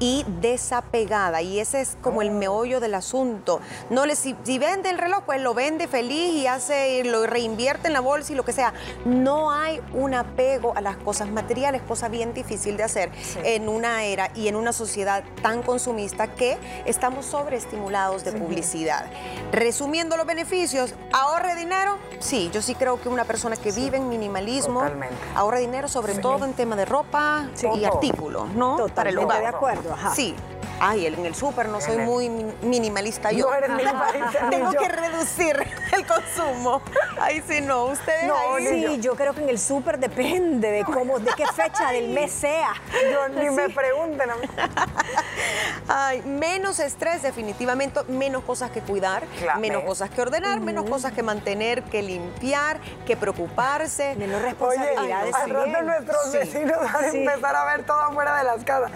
y 0.00 0.24
desapegada. 0.40 1.42
Y 1.42 1.60
ese 1.60 1.80
es 1.80 1.96
como 2.02 2.22
el 2.22 2.30
meollo 2.30 2.80
del 2.80 2.94
asunto. 2.94 3.60
No 3.90 4.06
le, 4.06 4.16
si, 4.16 4.36
si 4.44 4.58
vende 4.58 4.90
el 4.90 4.98
reloj, 4.98 5.24
pues 5.24 5.40
lo 5.40 5.54
vende 5.54 5.88
feliz 5.88 6.34
y 6.34 6.46
hace, 6.46 7.04
lo 7.04 7.26
reinvierte 7.26 7.88
en 7.88 7.92
la 7.92 8.00
bolsa 8.00 8.32
y 8.32 8.36
lo 8.36 8.44
que 8.44 8.52
sea. 8.52 8.72
No 9.04 9.50
hay 9.50 9.80
un 9.92 10.14
apego 10.14 10.72
a 10.76 10.80
las 10.80 10.96
cosas 10.96 11.28
materiales, 11.28 11.82
cosa 11.82 12.08
bien 12.08 12.34
difícil 12.34 12.76
de 12.76 12.84
hacer 12.84 13.10
en 13.44 13.68
una 13.68 14.04
era 14.04 14.30
y 14.34 14.48
en 14.48 14.56
una 14.56 14.72
sociedad 14.72 15.24
tan 15.42 15.62
consumista 15.62 16.34
que 16.34 16.58
estamos 16.86 17.26
sobreestimulados 17.26 18.24
de 18.24 18.32
publicidad. 18.32 19.06
Resumiendo 19.52 20.16
los 20.16 20.26
beneficios, 20.26 20.94
ahorre 21.12 21.54
dinero. 21.56 21.98
Sí, 22.18 22.50
yo 22.52 22.62
sí 22.62 22.74
creo 22.74 23.00
que 23.00 23.08
una 23.08 23.24
persona 23.24 23.56
que 23.56 23.72
vive 23.72 23.96
en 23.96 24.08
minimalismo 24.08 24.80
Totalmente. 24.80 25.16
ahorra 25.34 25.58
dinero, 25.58 25.88
sobre 25.88 26.14
todo 26.14 26.44
en 26.44 26.52
tema 26.54 26.76
de 26.76 26.84
ropa 26.84 27.48
y 27.76 27.84
artículos, 27.84 28.48
¿no? 28.54 28.86
Para 28.94 29.10
el 29.10 29.18
hogar. 29.18 29.40
de 29.40 29.46
acuerdo. 29.46 29.87
Ajá. 29.94 30.14
Sí. 30.14 30.34
Ay, 30.80 31.06
en 31.06 31.26
el 31.26 31.34
súper 31.34 31.68
no 31.68 31.80
soy 31.80 31.96
el- 31.96 32.02
muy 32.02 32.28
mi- 32.28 32.52
minimalista 32.62 33.32
yo. 33.32 33.48
No 33.48 33.54
eres 33.54 33.70
minimalista, 33.76 34.42
ni 34.44 34.50
Tengo 34.50 34.72
yo. 34.72 34.78
que 34.80 34.88
reducir 34.88 35.66
el 35.92 36.06
consumo. 36.06 36.80
Ay, 37.20 37.42
sí, 37.48 37.60
no. 37.60 37.86
Ustedes 37.86 38.24
No, 38.28 38.36
ahí- 38.54 38.66
Sí, 38.68 39.00
yo 39.00 39.16
creo 39.16 39.34
que 39.34 39.42
en 39.42 39.48
el 39.48 39.58
súper 39.58 39.98
depende 39.98 40.70
de 40.70 40.84
cómo, 40.84 41.18
de 41.18 41.32
qué 41.36 41.46
fecha 41.48 41.90
del 41.90 42.10
mes 42.10 42.30
sea. 42.30 42.74
Yo 43.12 43.28
ni 43.28 43.50
me 43.50 43.68
pregunten 43.70 44.30
a 44.30 44.36
mí. 44.36 44.42
Ay, 45.88 46.22
menos 46.22 46.78
estrés, 46.78 47.22
definitivamente, 47.22 48.02
menos 48.04 48.44
cosas 48.44 48.70
que 48.70 48.80
cuidar, 48.80 49.24
Claro. 49.40 49.58
menos 49.60 49.82
cosas 49.84 50.10
que 50.10 50.20
ordenar, 50.20 50.60
menos 50.60 50.88
cosas 50.88 51.12
que 51.12 51.22
mantener, 51.22 51.82
que 51.84 52.02
limpiar, 52.02 52.78
que 53.06 53.16
preocuparse. 53.16 54.14
Menos 54.16 54.36
Oye, 54.36 54.44
responsabilidades 54.50 55.34
al 55.34 55.50
rato 55.50 55.82
nuestros 55.82 56.30
Sí. 56.30 56.38
vecinos 56.38 56.76
van 56.92 57.04
a 57.04 57.08
empezar 57.08 57.56
a 57.56 57.64
ver 57.64 57.84
todo 57.84 58.00
afuera 58.00 58.36
de 58.38 58.44
las 58.44 58.64
casas. 58.64 58.90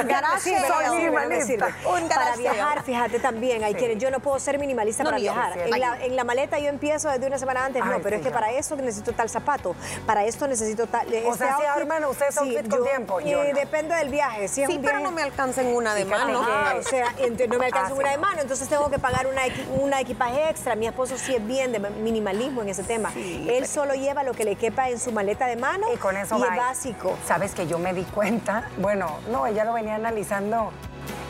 Sí, 0.40 0.52
garaje, 0.52 0.56
soy 0.66 0.96
minimalista. 0.96 1.68
Un 1.84 2.08
Para 2.08 2.36
viajar, 2.36 2.82
fíjate 2.82 3.18
también, 3.20 3.62
hay 3.64 3.72
Sí. 3.72 3.78
quienes, 3.78 3.98
yo 3.98 4.10
no 4.10 4.20
puedo 4.20 4.38
ser 4.38 4.58
minimalista 4.58 5.02
No, 5.04 5.10
para 5.10 5.20
viajar. 5.20 5.58
En 5.58 5.80
la, 5.80 6.04
en 6.04 6.16
la 6.16 6.24
maleta 6.24 6.58
yo 6.58 6.68
empiezo 6.68 7.08
desde 7.08 7.26
una 7.26 7.38
semana 7.38 7.64
antes, 7.66 7.84
no, 7.84 7.96
pero 8.02 8.10
sí, 8.10 8.14
es 8.16 8.20
que 8.22 8.28
ya. 8.28 8.34
para 8.34 8.50
eso 8.52 8.76
necesito 8.76 9.12
tal 9.12 9.28
zapato, 9.30 9.74
para 10.06 10.24
esto 10.24 10.46
necesito 10.46 10.86
tal. 10.86 11.06
O 11.26 11.36
sea, 11.36 11.56
¿sí 11.58 11.64
arman 11.66 12.04
ustedes 12.04 12.36
outfit 12.38 12.68
con 12.68 12.84
tiempo? 12.84 13.20
Yo 13.20 13.42
eh, 13.42 13.52
no. 13.52 13.60
Depende 13.60 13.94
del 13.94 14.08
viaje. 14.08 14.48
Si 14.48 14.62
es 14.62 14.68
Sí, 14.70 14.76
un 14.76 14.82
pero 14.82 15.00
no 15.00 15.10
me 15.12 15.22
alcanza 15.22 15.60
en 15.62 15.74
una 15.74 15.94
de 15.94 16.04
mano. 16.04 16.42
Ah, 16.44 16.74
o 16.78 16.82
sea, 16.82 17.14
no 17.48 17.58
me 17.58 17.66
alcanza 17.66 17.94
una 17.94 18.10
de 18.10 18.18
mano, 18.18 18.40
entonces 18.40 18.68
tengo 18.68 18.90
que 18.90 18.98
pagar 18.98 19.26
una, 19.26 19.42
una 19.80 20.00
equipaje 20.00 20.48
extra. 20.48 20.74
Mi 20.74 20.86
esposo 20.86 21.16
sí 21.18 21.34
es 21.34 21.46
bien 21.46 21.72
de 21.72 21.78
minimalismo 21.78 22.62
en 22.62 22.68
ese 22.70 22.82
tema. 22.82 23.12
Él 23.14 23.66
solo 23.66 23.94
lleva 23.94 24.22
lo 24.22 24.32
que 24.32 24.44
le 24.44 24.56
quepa 24.56 24.88
en 24.88 24.98
su 24.98 25.12
maleta 25.12 25.46
de 25.46 25.56
mano 25.56 25.86
Y 25.92 25.96
con 25.96 26.16
eso 26.16 26.38
y 26.38 26.42
es 26.42 26.56
básico. 26.56 27.16
Sabes 27.26 27.54
que 27.54 27.66
yo 27.66 27.78
me 27.78 27.92
di 27.92 28.04
cuenta, 28.04 28.64
bueno, 28.78 29.18
no, 29.30 29.46
ella 29.46 29.64
lo 29.64 29.72
venía 29.74 29.89
analizando, 29.90 30.72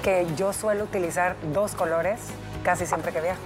que 0.02 0.26
yo 0.36 0.52
suelo 0.52 0.84
utilizar 0.84 1.36
dos 1.52 1.74
colores 1.74 2.20
casi 2.62 2.86
siempre 2.86 3.12
que 3.12 3.20
viajo. 3.20 3.40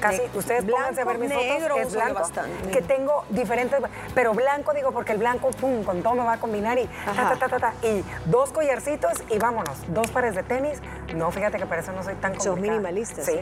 Casi, 0.00 0.22
ustedes 0.34 0.64
pónganse 0.64 1.02
a 1.02 1.04
ver 1.04 1.18
mis 1.18 1.28
negro 1.30 1.74
fotos, 1.76 1.88
es 1.88 1.94
blanco, 1.94 2.20
bastante. 2.20 2.70
que 2.70 2.82
tengo 2.82 3.24
diferentes, 3.30 3.80
pero 4.14 4.32
blanco 4.32 4.72
digo 4.72 4.92
porque 4.92 5.12
el 5.12 5.18
blanco, 5.18 5.50
pum, 5.50 5.84
con 5.84 6.02
todo 6.02 6.14
me 6.14 6.24
va 6.24 6.34
a 6.34 6.40
combinar 6.40 6.78
y 6.78 6.86
ta, 6.86 7.10
Ajá. 7.10 7.28
ta, 7.38 7.48
ta, 7.48 7.48
ta, 7.48 7.58
ta, 7.80 7.86
y 7.86 8.04
dos 8.26 8.50
collarcitos 8.52 9.12
y 9.28 9.38
vámonos, 9.38 9.76
dos 9.88 10.10
pares 10.10 10.34
de 10.34 10.42
tenis. 10.42 10.80
No, 11.14 11.30
fíjate 11.30 11.58
que 11.58 11.66
por 11.66 11.78
eso 11.78 11.92
no 11.92 12.02
soy 12.02 12.14
tan 12.14 12.34
Sos 12.36 12.46
complicada. 12.46 12.78
minimalista, 12.78 13.22
Sí, 13.22 13.32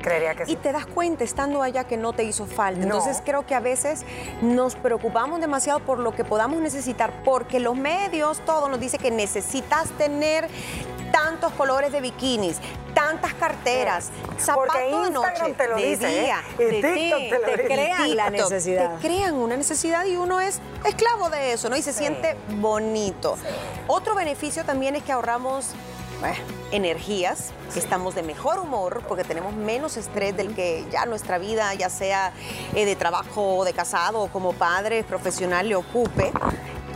creería 0.00 0.34
que 0.34 0.46
sí. 0.46 0.52
Y 0.52 0.56
te 0.56 0.72
das 0.72 0.86
cuenta 0.86 1.24
estando 1.24 1.62
allá 1.62 1.84
que 1.84 1.96
no 1.96 2.12
te 2.12 2.24
hizo 2.24 2.46
falta. 2.46 2.80
No. 2.80 2.96
Entonces 2.96 3.22
creo 3.24 3.44
que 3.46 3.54
a 3.54 3.60
veces 3.60 4.04
nos 4.42 4.76
preocupamos 4.76 5.40
demasiado 5.40 5.80
por 5.80 5.98
lo 5.98 6.12
que 6.14 6.24
podamos 6.24 6.60
necesitar, 6.60 7.12
porque 7.24 7.60
los 7.60 7.76
medios, 7.76 8.40
todo 8.46 8.68
nos 8.68 8.80
dice 8.80 8.98
que 8.98 9.10
necesitas 9.10 9.90
tener 9.98 10.48
tantos 11.36 11.52
colores 11.52 11.92
de 11.92 12.00
bikinis, 12.00 12.56
tantas 12.94 13.34
carteras, 13.34 14.08
zapatos 14.38 14.74
Porque 14.74 15.04
de 15.04 15.10
noche, 15.10 15.54
te 15.54 15.68
lo 15.68 15.76
de 15.76 15.86
dice, 15.86 16.08
¿eh? 16.08 16.22
día, 16.22 16.42
Y 16.58 16.62
de 16.62 16.70
TikTok 16.70 17.20
te 17.20 17.38
lo 17.38 17.46
dice. 17.46 17.64
crean 17.64 18.16
la 18.16 18.30
TikTok, 18.30 18.50
necesidad. 18.50 18.94
Te 18.96 19.06
crean 19.06 19.34
una 19.34 19.56
necesidad 19.56 20.06
y 20.06 20.16
uno 20.16 20.40
es 20.40 20.60
esclavo 20.86 21.28
de 21.28 21.52
eso, 21.52 21.68
¿no? 21.68 21.76
Y 21.76 21.82
se 21.82 21.92
siente 21.92 22.36
bonito. 22.56 23.36
Otro 23.86 24.14
beneficio 24.14 24.64
también 24.64 24.96
es 24.96 25.02
que 25.02 25.12
ahorramos 25.12 25.72
bueno, 26.20 26.36
energías, 26.72 27.50
estamos 27.74 28.14
de 28.14 28.22
mejor 28.22 28.58
humor 28.60 29.02
porque 29.06 29.24
tenemos 29.24 29.52
menos 29.52 29.98
estrés 29.98 30.34
del 30.34 30.54
que 30.54 30.86
ya 30.90 31.04
nuestra 31.04 31.36
vida, 31.36 31.74
ya 31.74 31.90
sea 31.90 32.32
eh, 32.74 32.86
de 32.86 32.96
trabajo, 32.96 33.62
de 33.66 33.74
casado 33.74 34.22
o 34.22 34.28
como 34.28 34.54
padre 34.54 35.04
profesional, 35.04 35.68
le 35.68 35.76
ocupe. 35.76 36.32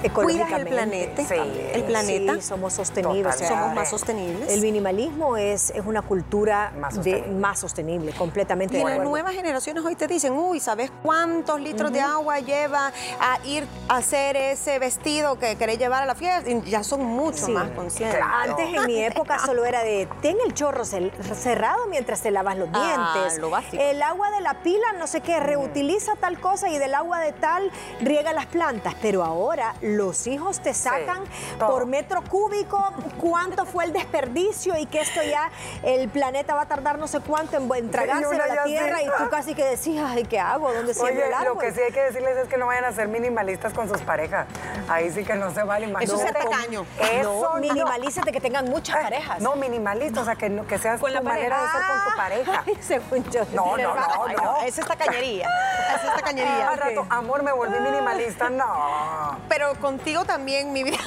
Cuidas 0.09 0.51
el 0.53 0.67
planeta, 0.67 1.23
Sí. 1.25 1.35
el 1.75 1.83
planeta. 1.85 2.35
Sí, 2.37 2.43
somos 2.43 2.73
sostenibles. 2.73 3.35
Total. 3.37 3.49
Somos 3.49 3.75
más 3.75 3.91
sostenibles. 3.91 4.53
El 4.53 4.63
minimalismo 4.63 5.37
es, 5.37 5.71
es 5.71 5.85
una 5.85 6.03
cultura 6.03 6.73
Más 6.79 6.95
de, 6.95 7.11
sostenible. 7.13 7.41
más 7.41 7.59
sostenible, 7.59 8.13
completamente 8.13 8.75
Y 8.79 8.83
de 8.85 8.91
en 8.91 8.99
las 8.99 9.07
nuevas 9.07 9.35
generaciones 9.35 9.85
hoy 9.85 9.97
te 9.97 10.07
dicen, 10.07 10.33
uy, 10.33 10.61
¿sabes 10.61 10.91
cuántos 11.03 11.61
litros 11.61 11.93
de 11.93 12.01
agua 12.01 12.39
lleva 12.41 12.93
a 13.21 13.39
ir 13.47 13.67
a 13.89 13.97
hacer 13.99 14.37
ese 14.37 14.79
vestido 14.79 15.39
que 15.39 15.57
querés 15.57 15.79
llevar 15.79 16.03
a 16.03 16.07
la 16.07 16.15
fiesta? 16.15 16.49
Y 16.51 16.61
ya 16.71 16.83
son 16.83 17.05
mucho 17.05 17.47
Sí. 17.47 17.53
más 17.53 17.71
conscientes. 17.71 18.19
Claro. 18.19 18.51
Antes 18.53 18.75
en 18.75 18.87
mi 18.87 19.03
época 19.03 19.39
solo 19.47 19.65
era 19.65 19.83
de 19.83 20.09
ten 20.23 20.37
el 20.47 20.55
chorro 20.55 20.85
cerrado 20.85 21.87
mientras 21.89 22.21
te 22.23 22.31
lavas 22.31 22.57
los 22.57 22.69
Ah, 22.73 23.13
dientes. 23.15 23.39
lo 23.39 23.51
básico. 23.51 23.83
El 23.83 24.03
agua 24.03 24.31
de 24.31 24.41
la 24.41 24.55
pila, 24.63 24.93
no 24.99 25.07
sé 25.07 25.21
qué, 25.21 25.41
reutiliza 25.41 26.13
tal 26.17 26.41
cosa 26.41 26.69
y 26.69 26.79
del 26.79 26.95
agua 26.95 27.21
de 27.21 27.33
tal 27.33 27.71
riega 28.01 28.33
las 28.33 28.47
plantas. 28.47 28.95
Pero 29.03 29.23
ahora 29.25 29.75
los 29.97 30.27
hijos 30.27 30.61
te 30.61 30.75
sacan 30.75 31.25
por 31.59 31.87
metro 31.87 32.23
cúbico 32.29 32.93
cuánto 33.19 33.65
fue 33.67 33.85
el 33.85 33.93
desperdicio 33.93 34.77
y 34.77 34.87
que 34.87 35.01
esto 35.01 35.23
ya 35.23 35.51
el 35.83 36.09
planeta 36.09 36.55
va 36.55 36.63
a 36.63 36.67
tardar 36.67 36.99
no 36.99 37.07
sé 37.07 37.21
cuánto 37.21 37.57
en, 37.57 37.71
en 37.73 38.01
a 38.01 38.47
la 38.47 38.55
ya 38.55 38.65
tierra 38.65 38.99
sí. 38.99 39.05
y 39.05 39.23
tú 39.25 39.31
casi 39.31 39.55
que 39.55 39.65
decías, 39.65 40.07
ay, 40.09 40.25
¿qué 40.25 40.39
hago? 40.39 40.73
¿Dónde 40.73 40.95
siembro 40.95 41.15
Oye, 41.15 41.27
el 41.27 41.35
árbol? 41.35 41.55
lo 41.55 41.59
que 41.61 41.73
sí 41.73 41.81
hay 41.81 41.93
que 41.93 42.03
decirles 42.03 42.37
es 42.37 42.49
que 42.49 42.57
no 42.57 42.67
vayan 42.67 42.85
a 42.85 42.93
ser 42.93 43.09
minimalistas 43.09 43.73
con 43.73 43.89
sus 43.89 44.01
parejas. 44.03 44.47
Ahí 44.89 45.11
sí 45.11 45.25
que 45.25 45.35
no 45.35 45.53
se 45.53 45.63
vale. 45.63 45.93
Eso 46.01 46.17
es 46.17 46.33
tacaño. 46.33 46.85
Eso 47.01 47.43
no, 47.43 47.55
no. 47.55 47.61
minimalízate 47.61 48.33
que 48.33 48.41
tengan 48.41 48.67
muchas 48.67 48.97
Ay, 48.97 49.05
parejas. 49.05 49.41
No, 49.41 49.57
minimalista, 49.57 50.21
o 50.21 50.25
sea, 50.25 50.37
que, 50.37 50.49
no- 50.49 50.67
que 50.67 50.79
seas 50.79 51.01
Con 51.01 51.11
tu 51.11 51.15
la 51.15 51.21
manera 51.23 51.61
de 51.63 51.69
ser 51.69 51.81
con 51.81 52.11
tu 52.11 52.17
pareja. 52.17 52.65
Ay, 52.67 52.79
según 52.81 53.25
yo. 53.31 53.45
No, 53.53 53.77
no, 53.77 53.95
no, 53.95 54.25
Ay, 54.27 54.37
no. 54.37 54.57
Esa 54.63 54.81
es 54.83 54.87
tacañería. 54.87 55.49
Esa 55.95 56.09
es 56.09 56.15
tacañería. 56.15 56.69
Al 56.69 56.79
rato, 56.79 57.07
amor, 57.11 57.43
me 57.43 57.53
volví 57.53 57.79
minimalista. 57.81 58.51
No. 58.51 59.39
Pero 59.49 59.75
contigo 59.81 60.25
también, 60.25 60.73
mi 60.73 60.85
vida. 60.85 60.99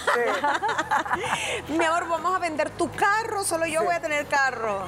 mi 1.70 1.84
amor, 1.84 2.08
vamos 2.08 2.36
a 2.36 2.40
vender 2.40 2.70
tu 2.72 2.90
carro, 2.92 3.44
solo 3.44 3.66
yo 3.66 3.84
voy 3.84 3.94
a 3.96 4.00
tener 4.02 4.26
carro. 4.26 4.80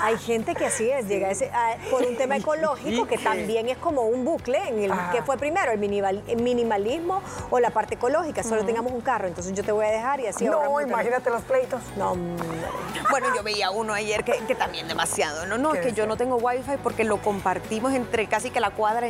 Hay 0.00 0.18
gente 0.18 0.54
que 0.54 0.66
así 0.66 0.88
es, 0.90 1.06
llega 1.06 1.28
a 1.28 1.30
ese- 1.30 1.50
a- 1.50 1.76
por 1.90 2.02
un 2.02 2.16
tema 2.16 2.36
ecológico 2.36 3.06
que 3.06 3.18
también 3.18 3.68
es 3.68 3.76
como 3.78 4.02
un 4.02 4.24
bucle 4.24 4.58
en 4.68 4.78
el 4.84 4.92
Ajá. 4.92 5.12
que 5.12 5.22
fue 5.22 5.36
primero, 5.36 5.72
el, 5.72 5.78
minimal- 5.78 6.22
el 6.26 6.42
minimalismo 6.42 7.22
o 7.50 7.60
la 7.60 7.70
parte 7.70 7.94
ecológica. 7.94 8.42
Solo 8.42 8.64
tengamos 8.64 8.92
un 8.92 9.00
carro, 9.00 9.28
entonces 9.28 9.52
yo 9.54 9.62
te 9.64 9.72
voy 9.72 9.86
a 9.86 9.90
dejar 9.90 10.20
y 10.20 10.26
así 10.26 10.44
No, 10.44 10.80
imagínate 10.80 11.30
los 11.30 11.42
pleitos. 11.42 11.80
No. 11.96 12.16
Bueno, 13.10 13.28
yo 13.34 13.42
veía 13.42 13.70
uno 13.70 13.92
ayer 13.92 14.24
que, 14.24 14.32
que 14.46 14.54
también 14.54 14.88
demasiado. 14.88 15.46
No, 15.46 15.58
no, 15.58 15.72
¿Qué 15.72 15.80
es 15.80 15.86
que 15.86 15.92
yo 15.92 16.06
no 16.06 16.16
tengo 16.16 16.36
wifi 16.36 16.76
porque 16.82 17.04
lo 17.04 17.18
compartimos 17.22 17.92
entre 17.92 18.26
casi 18.26 18.50
que 18.50 18.60
la 18.60 18.70
cuadra 18.70 19.06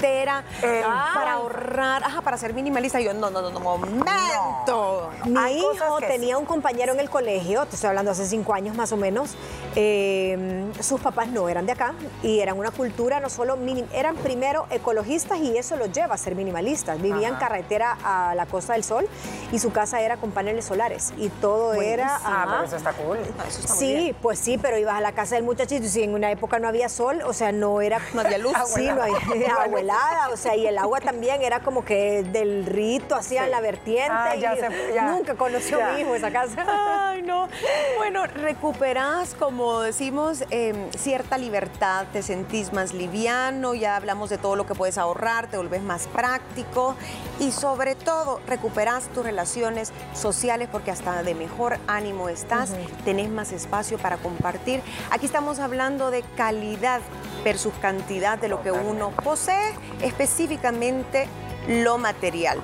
entera 0.00 0.42
Eh, 0.62 0.82
para 1.14 1.32
ahorrar, 1.34 2.02
ajá, 2.04 2.20
para 2.22 2.36
ser 2.38 2.54
minimalista. 2.54 3.00
Y 3.00 3.04
yo, 3.04 3.14
no, 3.14 3.30
no, 3.30 3.42
no, 3.42 3.50
no, 3.50 3.60
momento. 3.60 5.10
Mi 5.26 5.58
hijo 5.58 5.98
tenía 6.00 6.38
un 6.38 6.44
compañero 6.46 6.92
en 6.92 7.00
el 7.00 7.10
colegio, 7.10 7.66
te 7.66 7.74
estoy 7.74 7.88
hablando 7.88 8.10
hace 8.12 8.26
cinco 8.26 8.54
años 8.54 8.76
más 8.76 8.92
o 8.92 8.96
menos. 8.96 9.34
eh, 9.76 10.64
sus 10.80 11.00
papás 11.00 11.28
no 11.28 11.48
eran 11.48 11.64
de 11.66 11.72
acá 11.72 11.92
y 12.22 12.40
eran 12.40 12.58
una 12.58 12.70
cultura 12.72 13.20
no 13.20 13.28
solo 13.30 13.56
mini- 13.56 13.86
eran 13.92 14.16
primero 14.16 14.66
ecologistas 14.70 15.38
y 15.38 15.56
eso 15.56 15.76
los 15.76 15.92
lleva 15.92 16.14
a 16.14 16.18
ser 16.18 16.34
minimalistas. 16.34 17.00
Vivían 17.00 17.34
Ajá. 17.34 17.46
carretera 17.48 17.96
a 18.02 18.34
la 18.34 18.46
Costa 18.46 18.72
del 18.72 18.82
Sol 18.84 19.06
y 19.52 19.58
su 19.60 19.70
casa 19.72 20.00
era 20.00 20.16
con 20.16 20.32
paneles 20.32 20.64
solares 20.64 21.12
y 21.18 21.28
todo 21.28 21.74
era. 21.74 22.18
Ah, 22.24 22.46
pero 22.50 22.64
eso 22.64 22.76
está 22.76 22.92
cool. 22.94 23.18
Ah, 23.38 23.44
Eso 23.46 23.60
está 23.60 23.74
muy 23.74 23.78
Sí, 23.78 23.94
bien. 23.94 24.16
pues 24.20 24.38
sí, 24.38 24.58
pero 24.58 24.76
ibas 24.78 24.96
a 24.96 25.00
la 25.00 25.12
casa 25.12 25.36
del 25.36 25.44
muchachito 25.44 25.84
y 25.84 25.88
si 25.88 26.02
en 26.02 26.14
una 26.14 26.30
época 26.32 26.58
no 26.58 26.66
había 26.68 26.88
sol, 26.88 27.22
o 27.24 27.32
sea, 27.32 27.52
no 27.52 27.80
era... 27.80 28.00
No 28.14 28.20
había 28.22 28.38
luz. 28.38 28.52
Sí, 28.74 28.86
no 28.88 29.02
había 29.02 29.18
o 30.32 30.36
sea, 30.36 30.56
y 30.56 30.66
el 30.66 30.78
agua 30.78 31.00
también 31.00 31.42
era 31.42 31.60
como 31.60 31.84
que 31.84 32.22
del 32.22 32.66
rito, 32.66 33.14
hacían 33.14 33.46
Sí. 33.46 33.50
la 33.50 33.60
vertiente. 33.60 34.10
Ah, 34.10 34.34
ya 34.36 34.54
y 34.54 34.58
se- 34.60 34.94
ya. 34.94 35.10
Nunca 35.10 35.34
conoció 35.34 35.78
Ya. 35.78 35.92
mi 35.92 36.00
hijo 36.00 36.14
esa 36.14 36.30
casa. 36.30 36.54
Ay, 37.10 37.22
no. 37.22 37.48
Bueno, 37.98 38.26
recuperás, 38.26 39.34
como 39.34 39.80
decimos, 39.80 40.44
eh, 40.50 40.88
cierta 40.96 41.38
libertad, 41.38 42.06
te 42.12 42.22
sentís 42.22 42.72
más 42.72 42.92
liviano, 42.94 43.74
ya 43.74 43.96
hablamos 43.96 44.30
de 44.30 44.38
todo 44.38 44.56
lo 44.56 44.66
que 44.66 44.74
puedes 44.74 44.98
ahorrar, 44.98 45.48
te 45.48 45.56
volvés 45.56 45.82
más 45.82 46.06
práctico 46.08 46.94
y 47.38 47.52
sobre 47.52 47.94
todo 47.94 48.40
recuperás 48.46 49.08
tus 49.08 49.24
relaciones 49.24 49.92
sociales 50.14 50.68
porque 50.70 50.90
hasta 50.90 51.22
de 51.22 51.34
mejor 51.34 51.78
ánimo 51.86 52.28
estás, 52.28 52.70
tenés 53.04 53.30
más 53.30 53.52
espacio 53.52 53.98
para 53.98 54.16
compartir. 54.18 54.82
Aquí 55.10 55.26
estamos 55.26 55.58
hablando 55.58 56.10
de 56.10 56.22
calidad 56.36 57.00
versus 57.44 57.72
cantidad 57.80 58.38
de 58.38 58.48
lo 58.48 58.62
que 58.62 58.72
uno 58.72 59.10
posee, 59.10 59.72
específicamente 60.02 61.28
lo 61.68 61.98
material. 61.98 62.58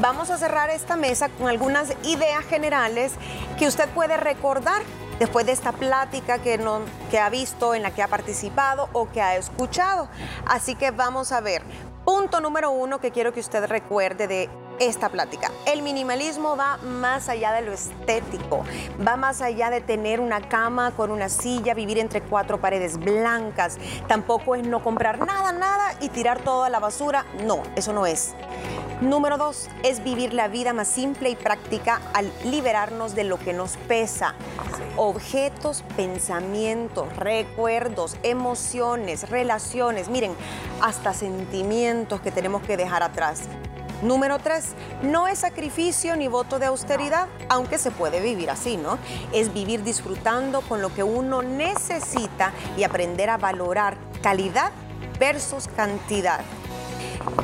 Vamos 0.00 0.30
a 0.30 0.36
cerrar 0.36 0.70
esta 0.70 0.96
mesa 0.96 1.28
con 1.30 1.48
algunas 1.48 1.94
ideas 2.04 2.44
generales 2.44 3.12
que 3.58 3.66
usted 3.66 3.88
puede 3.90 4.16
recordar 4.16 4.82
después 5.18 5.46
de 5.46 5.52
esta 5.52 5.72
plática 5.72 6.38
que, 6.38 6.58
no, 6.58 6.80
que 7.10 7.18
ha 7.18 7.30
visto, 7.30 7.74
en 7.74 7.82
la 7.82 7.90
que 7.90 8.02
ha 8.02 8.08
participado 8.08 8.88
o 8.92 9.10
que 9.10 9.20
ha 9.20 9.36
escuchado. 9.36 10.08
Así 10.46 10.74
que 10.74 10.90
vamos 10.90 11.32
a 11.32 11.40
ver. 11.40 11.62
Punto 12.04 12.40
número 12.40 12.70
uno 12.70 13.00
que 13.00 13.10
quiero 13.10 13.32
que 13.32 13.40
usted 13.40 13.66
recuerde 13.66 14.26
de 14.26 14.48
esta 14.80 15.08
plática. 15.08 15.50
El 15.66 15.82
minimalismo 15.82 16.56
va 16.56 16.78
más 16.78 17.28
allá 17.28 17.52
de 17.52 17.62
lo 17.62 17.72
estético, 17.72 18.64
va 19.06 19.16
más 19.16 19.40
allá 19.42 19.70
de 19.70 19.80
tener 19.80 20.20
una 20.20 20.48
cama 20.48 20.92
con 20.92 21.10
una 21.10 21.28
silla, 21.28 21.74
vivir 21.74 21.98
entre 21.98 22.22
cuatro 22.22 22.60
paredes 22.60 22.98
blancas. 22.98 23.78
Tampoco 24.06 24.54
es 24.54 24.66
no 24.66 24.82
comprar 24.82 25.24
nada, 25.24 25.52
nada 25.52 25.94
y 26.00 26.08
tirar 26.08 26.40
todo 26.40 26.64
a 26.64 26.70
la 26.70 26.78
basura. 26.78 27.24
No, 27.44 27.62
eso 27.76 27.92
no 27.92 28.06
es. 28.06 28.34
Número 29.00 29.38
dos 29.38 29.68
es 29.84 30.02
vivir 30.02 30.34
la 30.34 30.48
vida 30.48 30.72
más 30.72 30.88
simple 30.88 31.30
y 31.30 31.36
práctica 31.36 32.00
al 32.14 32.32
liberarnos 32.44 33.14
de 33.14 33.22
lo 33.22 33.38
que 33.38 33.52
nos 33.52 33.76
pesa. 33.76 34.34
Objetos, 34.96 35.84
pensamientos, 35.96 37.14
recuerdos, 37.16 38.16
emociones, 38.24 39.30
relaciones, 39.30 40.08
miren, 40.08 40.34
hasta 40.80 41.14
sentimientos 41.14 42.20
que 42.20 42.32
tenemos 42.32 42.62
que 42.62 42.76
dejar 42.76 43.04
atrás. 43.04 43.42
Número 44.02 44.38
tres, 44.38 44.74
no 45.02 45.26
es 45.26 45.40
sacrificio 45.40 46.14
ni 46.16 46.28
voto 46.28 46.60
de 46.60 46.66
austeridad, 46.66 47.26
aunque 47.48 47.78
se 47.78 47.90
puede 47.90 48.20
vivir 48.20 48.48
así, 48.48 48.76
¿no? 48.76 48.96
Es 49.32 49.52
vivir 49.52 49.82
disfrutando 49.82 50.60
con 50.60 50.80
lo 50.80 50.94
que 50.94 51.02
uno 51.02 51.42
necesita 51.42 52.52
y 52.76 52.84
aprender 52.84 53.28
a 53.28 53.38
valorar 53.38 53.96
calidad 54.22 54.70
versus 55.18 55.66
cantidad. 55.66 56.40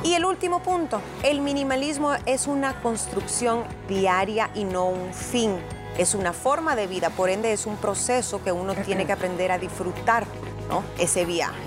Y 0.04 0.14
el 0.14 0.24
último 0.24 0.62
punto, 0.62 1.00
el 1.24 1.40
minimalismo 1.40 2.14
es 2.24 2.46
una 2.46 2.80
construcción 2.82 3.64
diaria 3.88 4.50
y 4.54 4.62
no 4.62 4.86
un 4.86 5.12
fin. 5.12 5.58
Es 5.98 6.14
una 6.14 6.32
forma 6.32 6.76
de 6.76 6.86
vida, 6.86 7.10
por 7.10 7.30
ende 7.30 7.52
es 7.52 7.66
un 7.66 7.76
proceso 7.76 8.42
que 8.44 8.52
uno 8.52 8.74
tiene 8.74 9.06
que 9.06 9.12
aprender 9.12 9.50
a 9.50 9.58
disfrutar, 9.58 10.24
¿no? 10.68 10.84
Ese 10.98 11.24
viaje. 11.24 11.62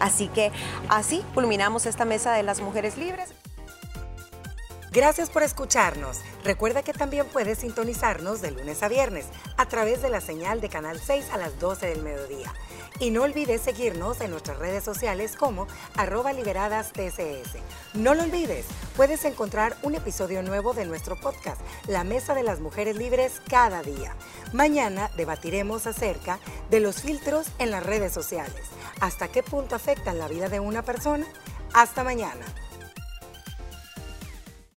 Así 0.00 0.26
que 0.28 0.50
así 0.88 1.24
culminamos 1.32 1.86
esta 1.86 2.04
mesa 2.04 2.32
de 2.32 2.42
las 2.42 2.60
mujeres 2.60 2.96
libres. 2.96 3.34
Gracias 4.92 5.30
por 5.30 5.42
escucharnos. 5.42 6.20
Recuerda 6.44 6.82
que 6.82 6.92
también 6.92 7.26
puedes 7.26 7.60
sintonizarnos 7.60 8.42
de 8.42 8.50
lunes 8.50 8.82
a 8.82 8.88
viernes 8.88 9.24
a 9.56 9.64
través 9.64 10.02
de 10.02 10.10
la 10.10 10.20
señal 10.20 10.60
de 10.60 10.68
Canal 10.68 11.00
6 11.00 11.30
a 11.32 11.38
las 11.38 11.58
12 11.58 11.86
del 11.86 12.02
mediodía. 12.02 12.52
Y 12.98 13.10
no 13.10 13.22
olvides 13.22 13.62
seguirnos 13.62 14.20
en 14.20 14.30
nuestras 14.32 14.58
redes 14.58 14.84
sociales 14.84 15.34
como 15.34 15.66
arroba 15.96 16.34
liberadas 16.34 16.92
TCS. 16.92 17.56
No 17.94 18.14
lo 18.14 18.24
olvides, 18.24 18.66
puedes 18.94 19.24
encontrar 19.24 19.78
un 19.82 19.94
episodio 19.94 20.42
nuevo 20.42 20.74
de 20.74 20.84
nuestro 20.84 21.18
podcast, 21.18 21.62
La 21.86 22.04
Mesa 22.04 22.34
de 22.34 22.42
las 22.42 22.60
Mujeres 22.60 22.96
Libres, 22.96 23.40
cada 23.48 23.82
día. 23.82 24.14
Mañana 24.52 25.10
debatiremos 25.16 25.86
acerca 25.86 26.38
de 26.68 26.80
los 26.80 27.00
filtros 27.00 27.46
en 27.58 27.70
las 27.70 27.82
redes 27.82 28.12
sociales. 28.12 28.66
¿Hasta 29.00 29.28
qué 29.28 29.42
punto 29.42 29.74
afectan 29.74 30.18
la 30.18 30.28
vida 30.28 30.50
de 30.50 30.60
una 30.60 30.82
persona? 30.82 31.26
Hasta 31.72 32.04
mañana. 32.04 32.44